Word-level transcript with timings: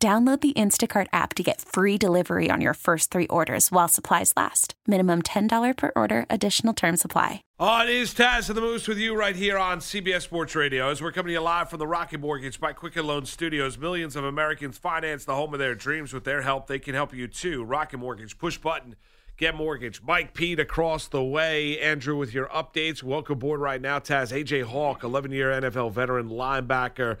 Download 0.00 0.40
the 0.40 0.52
Instacart 0.52 1.08
app 1.12 1.34
to 1.34 1.42
get 1.42 1.60
free 1.60 1.98
delivery 1.98 2.52
on 2.52 2.60
your 2.60 2.74
first 2.74 3.10
three 3.10 3.26
orders 3.26 3.72
while 3.72 3.88
supplies 3.88 4.32
last. 4.36 4.74
Minimum 4.86 5.22
$10 5.22 5.76
per 5.76 5.90
order, 5.96 6.24
additional 6.30 6.72
term 6.72 6.96
supply. 6.96 7.42
Oh, 7.58 7.82
it 7.82 7.88
is 7.88 8.14
Taz 8.14 8.48
and 8.48 8.56
the 8.56 8.60
Moose 8.60 8.86
with 8.86 8.98
you 8.98 9.16
right 9.16 9.34
here 9.34 9.58
on 9.58 9.80
CBS 9.80 10.20
Sports 10.22 10.54
Radio 10.54 10.88
as 10.88 11.02
we're 11.02 11.10
coming 11.10 11.30
to 11.30 11.32
you 11.32 11.40
live 11.40 11.68
from 11.68 11.80
the 11.80 11.86
Rocket 11.88 12.20
Mortgage 12.20 12.60
by 12.60 12.72
Quicken 12.72 13.08
Loan 13.08 13.26
Studios. 13.26 13.76
Millions 13.76 14.14
of 14.14 14.22
Americans 14.22 14.78
finance 14.78 15.24
the 15.24 15.34
home 15.34 15.52
of 15.52 15.58
their 15.58 15.74
dreams 15.74 16.12
with 16.12 16.22
their 16.22 16.42
help. 16.42 16.68
They 16.68 16.78
can 16.78 16.94
help 16.94 17.12
you 17.12 17.26
too. 17.26 17.64
Rocket 17.64 17.98
Mortgage, 17.98 18.38
push 18.38 18.56
button, 18.56 18.94
get 19.36 19.56
mortgage. 19.56 20.00
Mike 20.00 20.32
Pete 20.32 20.60
across 20.60 21.08
the 21.08 21.24
way. 21.24 21.76
Andrew 21.80 22.14
with 22.16 22.32
your 22.32 22.46
updates. 22.50 23.02
Welcome 23.02 23.32
aboard 23.32 23.58
right 23.58 23.80
now, 23.80 23.98
Taz. 23.98 24.30
AJ 24.30 24.62
Hawk, 24.62 25.02
11 25.02 25.32
year 25.32 25.50
NFL 25.60 25.90
veteran 25.90 26.28
linebacker 26.28 27.16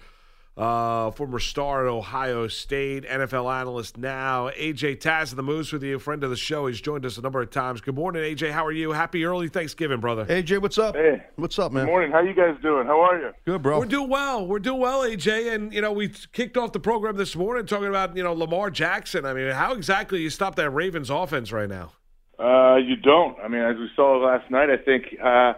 uh, 0.58 1.12
former 1.12 1.38
star 1.38 1.86
at 1.86 1.90
Ohio 1.90 2.48
State, 2.48 3.04
NFL 3.04 3.60
analyst 3.60 3.96
now. 3.96 4.50
AJ 4.50 4.96
Taz 4.96 5.30
of 5.30 5.36
the 5.36 5.42
Moose 5.44 5.72
with 5.72 5.84
you, 5.84 6.00
friend 6.00 6.24
of 6.24 6.30
the 6.30 6.36
show. 6.36 6.66
He's 6.66 6.80
joined 6.80 7.06
us 7.06 7.16
a 7.16 7.20
number 7.20 7.40
of 7.40 7.50
times. 7.50 7.80
Good 7.80 7.94
morning, 7.94 8.22
AJ. 8.22 8.50
How 8.50 8.66
are 8.66 8.72
you? 8.72 8.90
Happy 8.90 9.24
early 9.24 9.48
Thanksgiving, 9.48 10.00
brother. 10.00 10.26
AJ, 10.26 10.60
what's 10.60 10.76
up? 10.76 10.96
Hey. 10.96 11.22
What's 11.36 11.60
up, 11.60 11.70
man? 11.70 11.84
Good 11.84 11.92
morning. 11.92 12.10
How 12.10 12.22
you 12.22 12.34
guys 12.34 12.56
doing? 12.60 12.88
How 12.88 13.00
are 13.00 13.20
you? 13.20 13.30
Good, 13.44 13.62
bro. 13.62 13.78
We're 13.78 13.86
doing 13.86 14.10
well. 14.10 14.44
We're 14.44 14.58
doing 14.58 14.80
well, 14.80 15.02
AJ. 15.02 15.54
And, 15.54 15.72
you 15.72 15.80
know, 15.80 15.92
we 15.92 16.08
kicked 16.32 16.56
off 16.56 16.72
the 16.72 16.80
program 16.80 17.16
this 17.16 17.36
morning 17.36 17.64
talking 17.64 17.86
about, 17.86 18.16
you 18.16 18.24
know, 18.24 18.32
Lamar 18.32 18.70
Jackson. 18.70 19.24
I 19.24 19.34
mean, 19.34 19.52
how 19.52 19.74
exactly 19.74 20.20
you 20.20 20.30
stop 20.30 20.56
that 20.56 20.70
Ravens 20.70 21.08
offense 21.08 21.52
right 21.52 21.68
now? 21.68 21.92
Uh, 22.36 22.76
you 22.76 22.96
don't. 22.96 23.38
I 23.38 23.46
mean, 23.46 23.62
as 23.62 23.76
we 23.76 23.88
saw 23.94 24.16
last 24.16 24.50
night, 24.50 24.70
I 24.70 24.76
think 24.76 25.04
uh, 25.22 25.52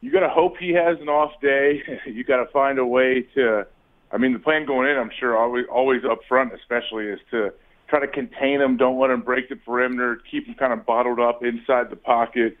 you 0.00 0.10
got 0.10 0.20
to 0.20 0.28
hope 0.28 0.56
he 0.58 0.70
has 0.70 0.98
an 1.00 1.08
off 1.08 1.40
day. 1.40 1.82
you 2.06 2.24
got 2.24 2.38
to 2.38 2.50
find 2.50 2.80
a 2.80 2.84
way 2.84 3.24
to– 3.36 3.64
I 4.10 4.18
mean, 4.18 4.32
the 4.32 4.38
plan 4.38 4.66
going 4.66 4.88
in, 4.88 4.96
I'm 4.96 5.10
sure, 5.18 5.36
always 5.36 5.66
always 5.70 6.02
up 6.04 6.20
front, 6.28 6.52
especially, 6.54 7.06
is 7.06 7.20
to 7.30 7.52
try 7.88 8.00
to 8.00 8.08
contain 8.08 8.60
him. 8.60 8.76
Don't 8.76 8.98
let 8.98 9.10
him 9.10 9.22
break 9.22 9.48
the 9.48 9.56
perimeter. 9.56 10.20
Keep 10.30 10.46
him 10.46 10.54
kind 10.54 10.72
of 10.72 10.86
bottled 10.86 11.20
up 11.20 11.44
inside 11.44 11.90
the 11.90 11.96
pocket. 11.96 12.56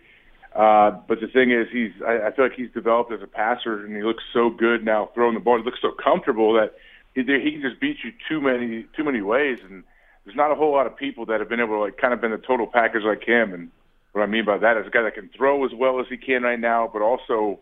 Uh, 0.54 0.90
but 1.06 1.20
the 1.20 1.26
thing 1.26 1.50
is, 1.50 1.68
he's 1.70 1.92
I, 2.06 2.28
I 2.28 2.32
feel 2.32 2.44
like 2.46 2.54
he's 2.54 2.70
developed 2.72 3.12
as 3.12 3.22
a 3.22 3.26
passer, 3.26 3.84
and 3.84 3.96
he 3.96 4.02
looks 4.02 4.24
so 4.32 4.50
good 4.50 4.84
now 4.84 5.10
throwing 5.14 5.34
the 5.34 5.40
ball. 5.40 5.58
He 5.58 5.64
looks 5.64 5.80
so 5.80 5.92
comfortable 5.92 6.54
that 6.54 6.74
he, 7.14 7.22
he 7.22 7.52
can 7.52 7.62
just 7.62 7.80
beat 7.80 7.98
you 8.04 8.12
too 8.28 8.40
many 8.40 8.86
too 8.96 9.04
many 9.04 9.20
ways. 9.20 9.58
And 9.68 9.84
there's 10.24 10.36
not 10.36 10.50
a 10.50 10.54
whole 10.54 10.72
lot 10.72 10.86
of 10.86 10.96
people 10.96 11.26
that 11.26 11.40
have 11.40 11.48
been 11.48 11.60
able 11.60 11.76
to 11.76 11.80
like 11.80 11.96
kind 11.98 12.12
of 12.12 12.20
been 12.20 12.30
the 12.30 12.38
total 12.38 12.66
package 12.66 13.02
like 13.04 13.24
him. 13.24 13.52
And 13.52 13.70
what 14.12 14.22
I 14.22 14.26
mean 14.26 14.44
by 14.44 14.58
that 14.58 14.76
is 14.76 14.86
a 14.86 14.90
guy 14.90 15.02
that 15.02 15.14
can 15.14 15.30
throw 15.36 15.64
as 15.64 15.72
well 15.74 16.00
as 16.00 16.06
he 16.08 16.16
can 16.16 16.42
right 16.42 16.60
now, 16.60 16.90
but 16.92 17.02
also 17.02 17.60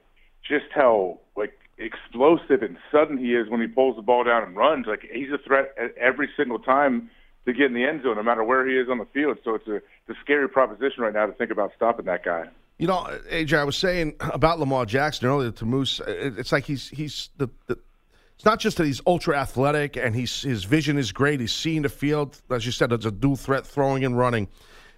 just 0.48 0.66
how 0.72 1.18
like 1.36 1.58
explosive 1.78 2.62
and 2.62 2.76
sudden 2.90 3.18
he 3.18 3.34
is 3.34 3.48
when 3.48 3.60
he 3.60 3.66
pulls 3.66 3.96
the 3.96 4.02
ball 4.02 4.24
down 4.24 4.42
and 4.42 4.56
runs. 4.56 4.86
Like 4.86 5.02
he's 5.12 5.30
a 5.32 5.38
threat 5.38 5.74
every 5.98 6.28
single 6.36 6.58
time 6.58 7.10
to 7.44 7.52
get 7.52 7.66
in 7.66 7.74
the 7.74 7.84
end 7.84 8.02
zone, 8.02 8.16
no 8.16 8.22
matter 8.22 8.42
where 8.42 8.66
he 8.66 8.76
is 8.76 8.88
on 8.90 8.98
the 8.98 9.06
field. 9.06 9.38
So 9.44 9.54
it's 9.54 9.68
a, 9.68 9.76
it's 9.76 10.10
a 10.10 10.14
scary 10.20 10.48
proposition 10.48 11.02
right 11.02 11.12
now 11.12 11.26
to 11.26 11.32
think 11.32 11.50
about 11.50 11.72
stopping 11.76 12.06
that 12.06 12.24
guy. 12.24 12.48
You 12.78 12.86
know, 12.86 13.06
AJ, 13.30 13.58
I 13.58 13.64
was 13.64 13.76
saying 13.76 14.16
about 14.20 14.58
Lamar 14.58 14.84
Jackson 14.84 15.28
earlier 15.28 15.50
to 15.52 15.64
Moose. 15.64 16.00
Uh, 16.00 16.32
it's 16.36 16.52
like 16.52 16.64
he's 16.64 16.88
he's 16.88 17.30
the, 17.38 17.48
the 17.66 17.78
it's 18.34 18.44
not 18.44 18.60
just 18.60 18.76
that 18.76 18.84
he's 18.84 19.00
ultra 19.06 19.38
athletic 19.38 19.96
and 19.96 20.14
he's 20.14 20.42
his 20.42 20.64
vision 20.64 20.98
is 20.98 21.10
great. 21.10 21.40
He's 21.40 21.54
seeing 21.54 21.82
the 21.82 21.88
field, 21.88 22.40
as 22.50 22.66
you 22.66 22.72
said, 22.72 22.92
it's 22.92 23.06
a 23.06 23.10
dual 23.10 23.36
threat, 23.36 23.66
throwing 23.66 24.04
and 24.04 24.18
running. 24.18 24.48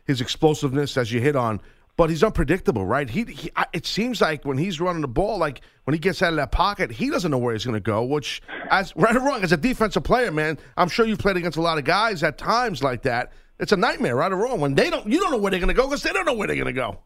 His 0.06 0.20
explosiveness, 0.20 0.96
as 0.96 1.12
you 1.12 1.20
hit 1.20 1.36
on, 1.36 1.60
but 1.98 2.10
he's 2.10 2.22
unpredictable, 2.22 2.86
right? 2.86 3.10
He, 3.10 3.24
he, 3.24 3.50
it 3.72 3.84
seems 3.84 4.20
like 4.20 4.44
when 4.44 4.56
he's 4.56 4.80
running 4.80 5.02
the 5.02 5.08
ball, 5.08 5.36
like 5.36 5.62
when 5.82 5.94
he 5.94 5.98
gets 5.98 6.22
out 6.22 6.30
of 6.30 6.36
that 6.36 6.52
pocket, 6.52 6.92
he 6.92 7.10
doesn't 7.10 7.28
know 7.28 7.38
where 7.38 7.52
he's 7.52 7.64
going 7.64 7.74
to 7.74 7.80
go. 7.80 8.04
Which, 8.04 8.40
as 8.70 8.94
right 8.96 9.16
or 9.16 9.18
wrong, 9.18 9.42
as 9.42 9.50
a 9.50 9.56
defensive 9.56 10.04
player, 10.04 10.30
man, 10.30 10.58
I'm 10.76 10.88
sure 10.88 11.04
you've 11.04 11.18
played 11.18 11.36
against 11.36 11.58
a 11.58 11.60
lot 11.60 11.76
of 11.76 11.82
guys 11.82 12.22
at 12.22 12.38
times 12.38 12.84
like 12.84 13.02
that. 13.02 13.32
It's 13.58 13.72
a 13.72 13.76
nightmare, 13.76 14.14
right 14.14 14.30
or 14.30 14.36
wrong, 14.36 14.60
when 14.60 14.76
they 14.76 14.90
don't, 14.90 15.08
you 15.08 15.18
don't 15.18 15.32
know 15.32 15.38
where 15.38 15.50
they're 15.50 15.58
going 15.58 15.74
to 15.74 15.74
go 15.74 15.88
because 15.88 16.04
they 16.04 16.12
don't 16.12 16.24
know 16.24 16.34
where 16.34 16.46
they're 16.46 16.54
going 16.54 16.66
to 16.66 16.72
go. 16.72 17.00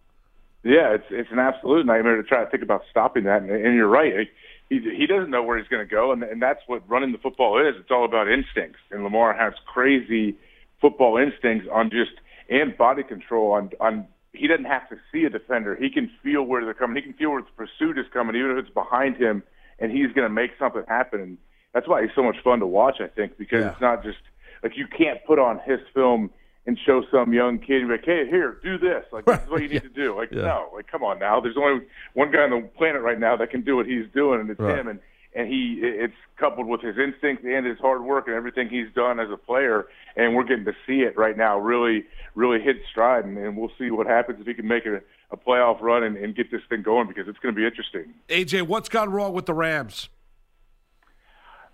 Yeah, 0.62 0.94
it's 0.94 1.06
it's 1.09 1.32
an 1.32 1.38
absolute 1.38 1.86
nightmare 1.86 2.16
to 2.16 2.22
try 2.22 2.44
to 2.44 2.50
think 2.50 2.62
about 2.62 2.82
stopping 2.91 3.24
that, 3.24 3.42
and, 3.42 3.50
and 3.50 3.74
you're 3.74 3.88
right. 3.88 4.28
He 4.69 4.78
he 4.78 5.06
doesn't 5.06 5.30
know 5.30 5.42
where 5.42 5.59
he's 5.59 5.69
going 5.69 5.84
to 5.84 5.91
go, 5.91 6.12
and 6.12 6.22
and 6.22 6.41
that's 6.41 6.60
what 6.66 6.88
running 6.88 7.12
the 7.12 7.19
football 7.19 7.59
is. 7.66 7.74
It's 7.80 7.91
all 7.91 8.04
about 8.04 8.28
instincts, 8.30 8.78
and 8.91 9.03
Lamar 9.03 9.32
has 9.32 9.54
crazy 9.66 10.36
football 10.80 11.16
instincts 11.16 11.66
on 11.72 11.91
just 11.91 12.12
and 12.48 12.76
body 12.76 13.03
control 13.03 13.53
on 13.53 13.70
on 13.80 14.06
he 14.32 14.47
doesn't 14.47 14.65
have 14.65 14.88
to 14.88 14.97
see 15.12 15.25
a 15.25 15.31
defender. 15.31 15.76
He 15.76 15.91
can 15.91 16.10
feel 16.22 16.43
where 16.43 16.65
they're 16.65 16.75
coming. 16.75 16.97
He 16.97 17.03
can 17.03 17.12
feel 17.12 17.31
where 17.31 17.43
the 17.43 17.48
pursuit 17.56 17.98
is 17.98 18.06
coming, 18.12 18.34
even 18.37 18.53
if 18.53 18.65
it's 18.65 18.75
behind 18.75 19.16
him, 19.16 19.43
and 19.78 19.93
he's 19.93 20.12
going 20.12 20.26
to 20.26 20.32
make 20.32 20.53
something 20.59 20.84
happen. 20.88 21.20
And 21.20 21.38
that's 21.75 21.87
why 21.87 22.03
he's 22.03 22.15
so 22.15 22.22
much 22.22 22.37
fun 22.42 22.60
to 22.60 22.66
watch. 22.66 22.97
I 23.00 23.09
think 23.09 23.37
because 23.37 23.65
yeah. 23.65 23.72
it's 23.72 23.81
not 23.81 24.03
just 24.03 24.19
like 24.62 24.76
you 24.76 24.87
can't 24.87 25.22
put 25.26 25.38
on 25.38 25.60
his 25.66 25.81
film 25.92 26.31
and 26.66 26.78
show 26.87 27.03
some 27.10 27.32
young 27.32 27.59
kid 27.59 27.82
and 27.82 27.88
be 27.88 27.94
like, 27.94 28.04
"Hey, 28.04 28.26
here, 28.28 28.59
do 28.62 28.78
this. 28.78 29.04
Like 29.12 29.25
this 29.26 29.41
is 29.41 29.50
what 29.50 29.62
you 29.62 29.69
need 29.69 29.75
yeah. 29.75 29.81
to 29.81 29.88
do." 29.88 30.16
Like 30.16 30.31
yeah. 30.31 30.42
no, 30.42 30.71
like 30.75 30.87
come 30.87 31.03
on 31.03 31.19
now. 31.19 31.41
There's 31.41 31.56
only 31.56 31.84
one 32.15 32.31
guy 32.31 32.42
on 32.42 32.50
the 32.50 32.69
planet 32.76 33.03
right 33.03 33.19
now 33.19 33.37
that 33.37 33.50
can 33.50 33.62
do 33.62 33.76
what 33.76 33.87
he's 33.87 34.06
doing, 34.15 34.41
and 34.41 34.48
it's 34.48 34.60
right. 34.60 34.78
him. 34.78 34.88
And 34.88 35.00
and 35.34 35.48
he 35.48 35.81
it's 35.82 36.15
coupled 36.37 36.66
with 36.66 36.81
his 36.81 36.97
instinct 36.98 37.44
and 37.44 37.66
his 37.66 37.78
hard 37.78 38.04
work 38.04 38.26
and 38.26 38.37
everything 38.37 38.69
he's 38.69 38.93
done 38.94 39.19
as 39.19 39.31
a 39.31 39.37
player. 39.37 39.87
And 40.16 40.34
we're 40.34 40.44
getting 40.44 40.66
to 40.66 40.75
see 40.87 41.00
it 41.00 41.16
right 41.16 41.37
now 41.37 41.59
really 41.59 42.04
really 42.34 42.60
hit 42.60 42.76
stride. 42.91 43.25
And, 43.25 43.38
and 43.38 43.56
we'll 43.56 43.72
see 43.78 43.91
what 43.91 44.06
happens 44.06 44.41
if 44.41 44.47
he 44.47 44.54
can 44.54 44.69
make 44.69 44.84
a, 44.87 45.00
a 45.31 45.37
playoff 45.37 45.81
run 45.81 46.03
and, 46.03 46.16
and 46.16 46.34
get 46.34 46.50
this 46.50 46.60
thing 46.69 46.82
going 46.82 47.09
because 47.09 47.28
it's 47.28 47.38
going 47.38 47.54
to 47.54 47.59
be 47.59 47.66
interesting. 47.66 48.12
Aj 48.28 48.62
what's 48.66 48.88
gone 48.88 49.10
wrong 49.10 49.32
with 49.32 49.47
the 49.47 49.54
rams? 49.54 50.09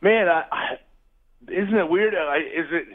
Man 0.00 0.28
I, 0.28 0.44
I, 0.52 0.78
isn't 1.48 1.74
it 1.74 1.90
weird? 1.90 2.14
I, 2.14 2.38
is 2.38 2.66
it 2.70 2.86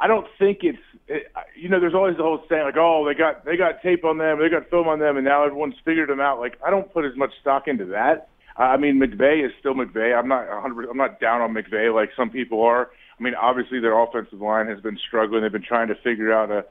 I 0.00 0.06
don't 0.06 0.26
think 0.38 0.60
it's 0.62 0.78
it, 1.06 1.30
you 1.54 1.68
know 1.68 1.80
there's 1.80 1.94
always 1.94 2.16
the 2.16 2.22
whole 2.22 2.42
saying 2.48 2.62
like 2.62 2.76
oh 2.78 3.04
they 3.06 3.14
got 3.14 3.44
they 3.44 3.58
got 3.58 3.82
tape 3.82 4.04
on 4.06 4.16
them 4.16 4.38
they 4.38 4.48
got 4.48 4.70
film 4.70 4.88
on 4.88 5.00
them 5.00 5.16
and 5.16 5.24
now 5.26 5.44
everyone's 5.44 5.74
figured 5.84 6.08
them 6.08 6.20
out. 6.20 6.40
Like 6.40 6.58
I 6.64 6.70
don't 6.70 6.90
put 6.90 7.04
as 7.04 7.14
much 7.14 7.32
stock 7.42 7.68
into 7.68 7.84
that 7.86 8.30
I 8.58 8.76
mean, 8.76 9.00
McVay 9.00 9.46
is 9.46 9.52
still 9.60 9.74
McVay. 9.74 10.18
I'm 10.18 10.28
not 10.28 10.48
100. 10.48 10.90
I'm 10.90 10.96
not 10.96 11.20
down 11.20 11.40
on 11.40 11.54
McVay 11.54 11.94
like 11.94 12.10
some 12.16 12.28
people 12.30 12.62
are. 12.62 12.90
I 13.18 13.22
mean, 13.22 13.34
obviously 13.34 13.80
their 13.80 13.98
offensive 13.98 14.40
line 14.40 14.66
has 14.66 14.80
been 14.80 14.98
struggling. 15.06 15.42
They've 15.42 15.52
been 15.52 15.62
trying 15.62 15.88
to 15.88 15.94
figure 15.94 16.32
out 16.32 16.50
a 16.50 16.64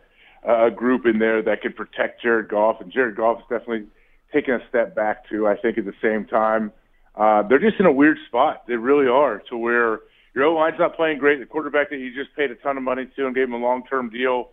a 0.44 0.72
group 0.72 1.06
in 1.06 1.20
there 1.20 1.42
that 1.42 1.62
can 1.62 1.74
protect 1.74 2.22
Jared 2.22 2.48
Goff, 2.48 2.80
and 2.80 2.92
Jared 2.92 3.16
Goff 3.16 3.40
is 3.40 3.46
definitely 3.50 3.88
taking 4.32 4.54
a 4.54 4.60
step 4.70 4.96
back 4.96 5.28
too. 5.30 5.48
I 5.48 5.56
think 5.58 5.78
at 5.78 5.86
the 5.86 5.96
same 6.02 6.26
time, 6.26 6.72
uh, 7.16 7.44
they're 7.48 7.60
just 7.60 7.80
in 7.80 7.86
a 7.86 7.92
weird 7.92 8.18
spot. 8.28 8.64
They 8.68 8.76
really 8.76 9.08
are 9.08 9.42
to 9.50 9.58
where 9.58 10.00
your 10.36 10.46
O 10.46 10.54
line's 10.54 10.78
not 10.80 10.96
playing 10.96 11.18
great. 11.18 11.40
The 11.40 11.46
quarterback 11.46 11.90
that 11.90 11.98
you 11.98 12.14
just 12.14 12.36
paid 12.36 12.52
a 12.52 12.56
ton 12.56 12.78
of 12.78 12.84
money 12.84 13.10
to 13.16 13.26
and 13.26 13.36
gave 13.36 13.46
him 13.46 13.54
a 13.54 13.58
long 13.58 13.84
term 13.90 14.10
deal. 14.10 14.50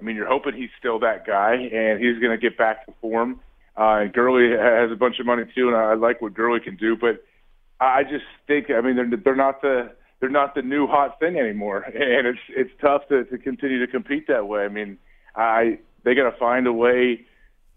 I 0.00 0.02
mean, 0.02 0.16
you're 0.16 0.28
hoping 0.28 0.54
he's 0.54 0.70
still 0.78 0.98
that 1.00 1.26
guy 1.26 1.52
and 1.54 2.02
he's 2.02 2.18
going 2.18 2.32
to 2.32 2.38
get 2.38 2.56
back 2.56 2.86
to 2.86 2.92
form. 3.00 3.40
Uh, 3.80 4.02
and 4.02 4.12
Gurley 4.12 4.50
has 4.50 4.92
a 4.92 4.96
bunch 4.96 5.18
of 5.20 5.26
money 5.26 5.44
too, 5.54 5.68
and 5.68 5.76
I 5.76 5.94
like 5.94 6.20
what 6.20 6.34
Gurley 6.34 6.60
can 6.60 6.76
do. 6.76 6.96
But 6.96 7.24
I 7.80 8.02
just 8.02 8.26
think, 8.46 8.66
I 8.70 8.82
mean, 8.82 8.94
they're 8.94 9.10
they're 9.24 9.34
not 9.34 9.62
the 9.62 9.92
they're 10.20 10.28
not 10.28 10.54
the 10.54 10.60
new 10.60 10.86
hot 10.86 11.18
thing 11.18 11.38
anymore, 11.38 11.82
and 11.86 12.26
it's 12.26 12.38
it's 12.50 12.70
tough 12.82 13.08
to 13.08 13.24
to 13.24 13.38
continue 13.38 13.84
to 13.84 13.90
compete 13.90 14.26
that 14.28 14.46
way. 14.46 14.64
I 14.64 14.68
mean, 14.68 14.98
I 15.34 15.78
they 16.04 16.14
got 16.14 16.30
to 16.30 16.36
find 16.36 16.66
a 16.66 16.72
way 16.72 17.24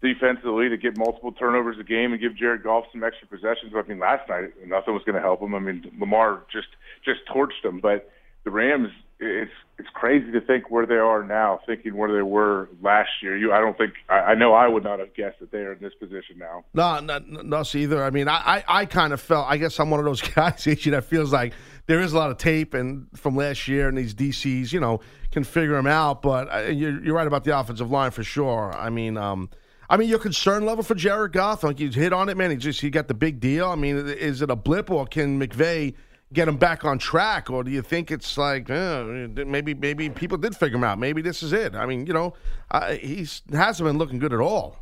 defensively 0.02 0.68
to 0.68 0.76
get 0.76 0.98
multiple 0.98 1.32
turnovers 1.32 1.78
a 1.80 1.84
game 1.84 2.12
and 2.12 2.20
give 2.20 2.36
Jared 2.36 2.62
Goff 2.62 2.84
some 2.92 3.02
extra 3.02 3.26
possessions. 3.26 3.72
I 3.74 3.80
mean, 3.88 3.98
last 3.98 4.28
night 4.28 4.50
nothing 4.66 4.92
was 4.92 5.02
going 5.04 5.16
to 5.16 5.22
help 5.22 5.40
him. 5.40 5.54
I 5.54 5.58
mean, 5.58 5.90
Lamar 5.98 6.44
just 6.52 6.68
just 7.02 7.20
torched 7.34 7.64
him, 7.64 7.80
but 7.80 8.12
the 8.44 8.50
Rams 8.50 8.90
it's 9.24 9.52
it's 9.78 9.88
crazy 9.92 10.30
to 10.30 10.40
think 10.40 10.70
where 10.70 10.86
they 10.86 10.94
are 10.94 11.24
now, 11.24 11.58
thinking 11.66 11.96
where 11.96 12.12
they 12.12 12.22
were 12.22 12.68
last 12.80 13.10
year. 13.22 13.36
You, 13.36 13.52
I 13.52 13.58
don't 13.60 13.76
think 13.76 13.94
I, 14.08 14.14
I 14.14 14.34
know 14.34 14.54
I 14.54 14.68
would 14.68 14.84
not 14.84 15.00
have 15.00 15.14
guessed 15.14 15.40
that 15.40 15.50
they 15.50 15.58
are 15.58 15.72
in 15.72 15.80
this 15.80 15.94
position 15.94 16.38
now. 16.38 16.64
No, 16.74 17.00
not, 17.00 17.28
not 17.28 17.60
us 17.60 17.74
either. 17.74 18.04
I 18.04 18.10
mean, 18.10 18.28
I, 18.28 18.34
I, 18.36 18.64
I 18.68 18.86
kind 18.86 19.12
of 19.12 19.20
felt. 19.20 19.46
I 19.48 19.56
guess 19.56 19.80
I'm 19.80 19.90
one 19.90 19.98
of 19.98 20.06
those 20.06 20.22
guys 20.34 20.64
that 20.64 21.04
feels 21.04 21.32
like 21.32 21.54
there 21.86 22.00
is 22.00 22.12
a 22.12 22.18
lot 22.18 22.30
of 22.30 22.38
tape 22.38 22.74
and 22.74 23.06
from 23.18 23.36
last 23.36 23.66
year, 23.66 23.88
and 23.88 23.98
these 23.98 24.14
DCs, 24.14 24.72
you 24.72 24.80
know, 24.80 25.00
can 25.32 25.42
figure 25.42 25.74
them 25.74 25.86
out. 25.86 26.22
But 26.22 26.52
uh, 26.52 26.58
you're, 26.70 27.02
you're 27.02 27.14
right 27.14 27.26
about 27.26 27.44
the 27.44 27.58
offensive 27.58 27.90
line 27.90 28.12
for 28.12 28.22
sure. 28.22 28.72
I 28.76 28.90
mean, 28.90 29.16
um, 29.16 29.50
I 29.90 29.96
mean, 29.96 30.08
your 30.08 30.20
concern 30.20 30.64
level 30.64 30.84
for 30.84 30.94
Jared 30.94 31.32
Goff, 31.32 31.64
like 31.64 31.80
you 31.80 31.90
hit 31.90 32.12
on 32.12 32.28
it, 32.28 32.36
man. 32.36 32.50
He 32.50 32.56
just 32.56 32.80
he 32.80 32.90
got 32.90 33.08
the 33.08 33.14
big 33.14 33.40
deal. 33.40 33.68
I 33.68 33.74
mean, 33.74 33.96
is 33.96 34.40
it 34.40 34.50
a 34.50 34.56
blip 34.56 34.90
or 34.90 35.06
can 35.06 35.40
McVay? 35.40 35.94
Get 36.34 36.48
him 36.48 36.56
back 36.56 36.84
on 36.84 36.98
track, 36.98 37.48
or 37.48 37.64
do 37.64 37.70
you 37.70 37.80
think 37.80 38.10
it's 38.10 38.36
like 38.36 38.68
eh, 38.68 39.26
maybe 39.46 39.72
maybe 39.74 40.10
people 40.10 40.36
did 40.36 40.56
figure 40.56 40.76
him 40.76 40.84
out? 40.84 40.98
Maybe 40.98 41.22
this 41.22 41.42
is 41.42 41.52
it. 41.52 41.74
I 41.74 41.86
mean, 41.86 42.06
you 42.06 42.12
know, 42.12 42.34
uh, 42.70 42.94
he's 42.94 43.42
hasn't 43.52 43.86
been 43.86 43.98
looking 43.98 44.18
good 44.18 44.32
at 44.32 44.40
all. 44.40 44.76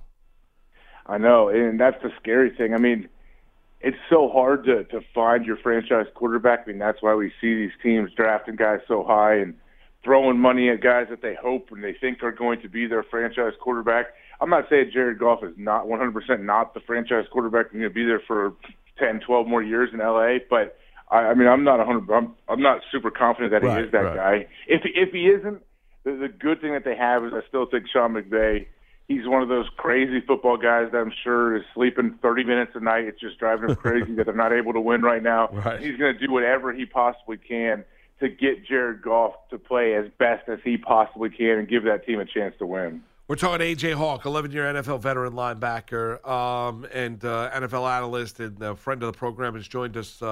I 1.06 1.18
know, 1.18 1.48
and 1.48 1.78
that's 1.78 2.02
the 2.02 2.10
scary 2.20 2.50
thing. 2.50 2.74
I 2.74 2.78
mean, 2.78 3.08
it's 3.80 3.98
so 4.08 4.28
hard 4.28 4.64
to 4.64 4.84
to 4.84 5.00
find 5.14 5.44
your 5.44 5.56
franchise 5.58 6.06
quarterback. 6.14 6.64
I 6.64 6.70
mean, 6.70 6.78
that's 6.78 7.02
why 7.02 7.14
we 7.14 7.32
see 7.40 7.54
these 7.54 7.72
teams 7.82 8.10
drafting 8.16 8.56
guys 8.56 8.80
so 8.88 9.04
high 9.04 9.34
and 9.34 9.54
throwing 10.04 10.38
money 10.38 10.68
at 10.68 10.80
guys 10.80 11.06
that 11.10 11.22
they 11.22 11.34
hope 11.34 11.70
and 11.70 11.82
they 11.82 11.92
think 11.92 12.22
are 12.22 12.32
going 12.32 12.60
to 12.60 12.68
be 12.68 12.86
their 12.86 13.04
franchise 13.04 13.52
quarterback. 13.60 14.06
I'm 14.40 14.50
not 14.50 14.68
saying 14.68 14.90
Jared 14.92 15.18
Goff 15.20 15.44
is 15.44 15.54
not 15.56 15.86
100% 15.86 16.42
not 16.42 16.74
the 16.74 16.80
franchise 16.80 17.26
quarterback 17.30 17.66
and 17.70 17.80
going 17.80 17.90
to 17.90 17.94
be 17.94 18.04
there 18.04 18.20
for 18.26 18.54
10, 18.98 19.20
12 19.20 19.46
more 19.46 19.62
years 19.62 19.90
in 19.92 20.00
LA, 20.00 20.38
but 20.50 20.76
I, 21.12 21.28
I 21.30 21.34
mean, 21.34 21.46
I'm 21.46 21.62
not 21.62 21.78
100. 21.78 22.10
I'm, 22.12 22.34
I'm 22.48 22.62
not 22.62 22.80
super 22.90 23.10
confident 23.10 23.52
that 23.52 23.62
he 23.62 23.68
Right, 23.68 23.84
is 23.84 23.92
that 23.92 23.98
right. 23.98 24.16
guy. 24.16 24.46
If 24.66 24.82
if 24.84 25.12
he 25.12 25.26
isn't, 25.28 25.62
the, 26.04 26.12
the 26.12 26.28
good 26.28 26.60
thing 26.60 26.72
that 26.72 26.84
they 26.84 26.96
have 26.96 27.24
is 27.24 27.32
I 27.34 27.40
still 27.48 27.66
think 27.66 27.84
Sean 27.92 28.14
McVay. 28.14 28.66
He's 29.08 29.26
one 29.26 29.42
of 29.42 29.48
those 29.48 29.66
crazy 29.76 30.20
football 30.26 30.56
guys 30.56 30.90
that 30.92 30.98
I'm 30.98 31.12
sure 31.22 31.56
is 31.56 31.64
sleeping 31.74 32.18
30 32.22 32.44
minutes 32.44 32.72
a 32.74 32.80
night. 32.80 33.04
It's 33.04 33.20
just 33.20 33.38
driving 33.38 33.68
him 33.68 33.76
crazy 33.76 34.14
that 34.14 34.24
they're 34.26 34.34
not 34.34 34.52
able 34.52 34.72
to 34.72 34.80
win 34.80 35.02
right 35.02 35.22
now. 35.22 35.48
Right. 35.52 35.80
He's 35.80 35.98
going 35.98 36.16
to 36.16 36.26
do 36.26 36.32
whatever 36.32 36.72
he 36.72 36.86
possibly 36.86 37.36
can 37.36 37.84
to 38.20 38.28
get 38.28 38.64
Jared 38.64 39.02
Goff 39.02 39.34
to 39.50 39.58
play 39.58 39.94
as 39.94 40.06
best 40.18 40.48
as 40.48 40.60
he 40.64 40.78
possibly 40.78 41.28
can 41.28 41.58
and 41.58 41.68
give 41.68 41.84
that 41.84 42.06
team 42.06 42.20
a 42.20 42.24
chance 42.24 42.54
to 42.60 42.66
win. 42.66 43.02
We're 43.32 43.36
talking 43.36 43.66
AJ 43.66 43.94
Hawk, 43.94 44.26
11 44.26 44.50
year 44.52 44.64
NFL 44.64 45.00
veteran 45.00 45.32
linebacker 45.32 46.22
um, 46.28 46.86
and 46.92 47.24
uh, 47.24 47.50
NFL 47.54 47.90
analyst 47.90 48.40
and 48.40 48.62
a 48.62 48.76
friend 48.76 49.02
of 49.02 49.10
the 49.10 49.16
program, 49.16 49.54
has 49.54 49.66
joined 49.66 49.96
us 49.96 50.20
uh, 50.20 50.26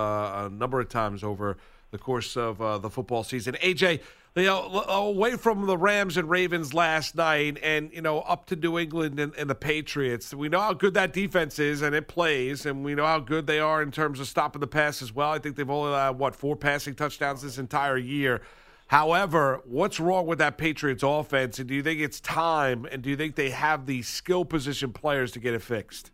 a 0.44 0.50
number 0.50 0.78
of 0.80 0.90
times 0.90 1.24
over 1.24 1.56
the 1.92 1.96
course 1.96 2.36
of 2.36 2.60
uh, 2.60 2.76
the 2.76 2.90
football 2.90 3.24
season. 3.24 3.54
AJ, 3.62 4.02
you 4.36 4.44
know, 4.44 4.82
away 4.86 5.36
from 5.36 5.64
the 5.64 5.78
Rams 5.78 6.18
and 6.18 6.28
Ravens 6.28 6.74
last 6.74 7.14
night 7.14 7.56
and, 7.62 7.90
you 7.90 8.02
know, 8.02 8.20
up 8.20 8.44
to 8.48 8.56
New 8.56 8.78
England 8.78 9.18
and, 9.18 9.34
and 9.34 9.48
the 9.48 9.54
Patriots, 9.54 10.34
we 10.34 10.50
know 10.50 10.60
how 10.60 10.74
good 10.74 10.92
that 10.92 11.14
defense 11.14 11.58
is 11.58 11.80
and 11.80 11.94
it 11.94 12.06
plays, 12.06 12.66
and 12.66 12.84
we 12.84 12.94
know 12.94 13.06
how 13.06 13.18
good 13.18 13.46
they 13.46 13.60
are 13.60 13.80
in 13.80 13.90
terms 13.90 14.20
of 14.20 14.28
stopping 14.28 14.60
the 14.60 14.66
pass 14.66 15.00
as 15.00 15.10
well. 15.10 15.30
I 15.30 15.38
think 15.38 15.56
they've 15.56 15.70
only 15.70 15.94
had, 15.94 16.18
what, 16.18 16.36
four 16.36 16.54
passing 16.54 16.94
touchdowns 16.94 17.40
this 17.40 17.56
entire 17.56 17.96
year. 17.96 18.42
However, 18.90 19.60
what's 19.66 20.00
wrong 20.00 20.26
with 20.26 20.40
that 20.40 20.58
Patriots 20.58 21.04
offense? 21.06 21.60
And 21.60 21.68
do 21.68 21.76
you 21.76 21.82
think 21.84 22.00
it's 22.00 22.18
time? 22.18 22.88
And 22.90 23.02
do 23.02 23.08
you 23.08 23.16
think 23.16 23.36
they 23.36 23.50
have 23.50 23.86
the 23.86 24.02
skill 24.02 24.44
position 24.44 24.92
players 24.92 25.30
to 25.30 25.38
get 25.38 25.54
it 25.54 25.62
fixed? 25.62 26.10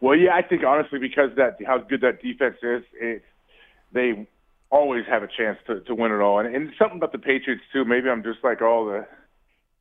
Well, 0.00 0.16
yeah, 0.16 0.32
I 0.32 0.42
think 0.42 0.62
honestly 0.62 1.00
because 1.00 1.30
that 1.36 1.58
how 1.66 1.78
good 1.78 2.02
that 2.02 2.22
defense 2.22 2.54
is, 2.62 2.84
it 3.00 3.24
they 3.92 4.28
always 4.70 5.04
have 5.10 5.24
a 5.24 5.26
chance 5.26 5.58
to 5.66 5.80
to 5.80 5.94
win 5.96 6.12
it 6.12 6.20
all. 6.20 6.38
And, 6.38 6.54
and 6.54 6.70
something 6.78 6.98
about 6.98 7.10
the 7.10 7.18
Patriots 7.18 7.64
too. 7.72 7.84
Maybe 7.84 8.08
I'm 8.08 8.22
just 8.22 8.38
like 8.44 8.62
all 8.62 8.84
the 8.84 9.04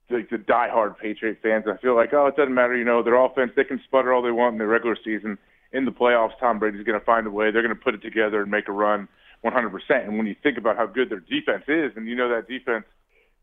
like 0.10 0.32
the 0.32 0.38
diehard 0.38 0.98
Patriot 0.98 1.38
fans. 1.44 1.66
I 1.72 1.78
feel 1.78 1.96
like 1.96 2.14
oh, 2.14 2.26
it 2.26 2.36
doesn't 2.36 2.56
matter. 2.56 2.76
You 2.76 2.84
know, 2.84 3.04
their 3.04 3.24
offense 3.24 3.52
they 3.56 3.64
can 3.64 3.80
sputter 3.86 4.12
all 4.12 4.24
they 4.24 4.32
want 4.32 4.54
in 4.54 4.58
the 4.58 4.66
regular 4.66 4.98
season. 5.06 5.38
In 5.72 5.86
the 5.86 5.92
playoffs, 5.92 6.32
Tom 6.40 6.58
Brady's 6.58 6.84
going 6.84 7.00
to 7.00 7.06
find 7.06 7.28
a 7.28 7.30
way. 7.30 7.52
They're 7.52 7.62
going 7.62 7.76
to 7.76 7.80
put 7.80 7.94
it 7.94 8.02
together 8.02 8.42
and 8.42 8.50
make 8.50 8.68
a 8.68 8.72
run 8.72 9.08
100%. 9.44 10.08
And 10.08 10.18
when 10.18 10.28
you 10.28 10.36
think 10.42 10.58
about 10.58 10.78
how 10.78 10.86
good 10.86 11.10
their 11.10 11.20
defense 11.20 11.64
is, 11.68 11.92
and 11.96 12.08
you 12.08 12.16
know 12.16 12.30
that 12.30 12.48
defense 12.48 12.86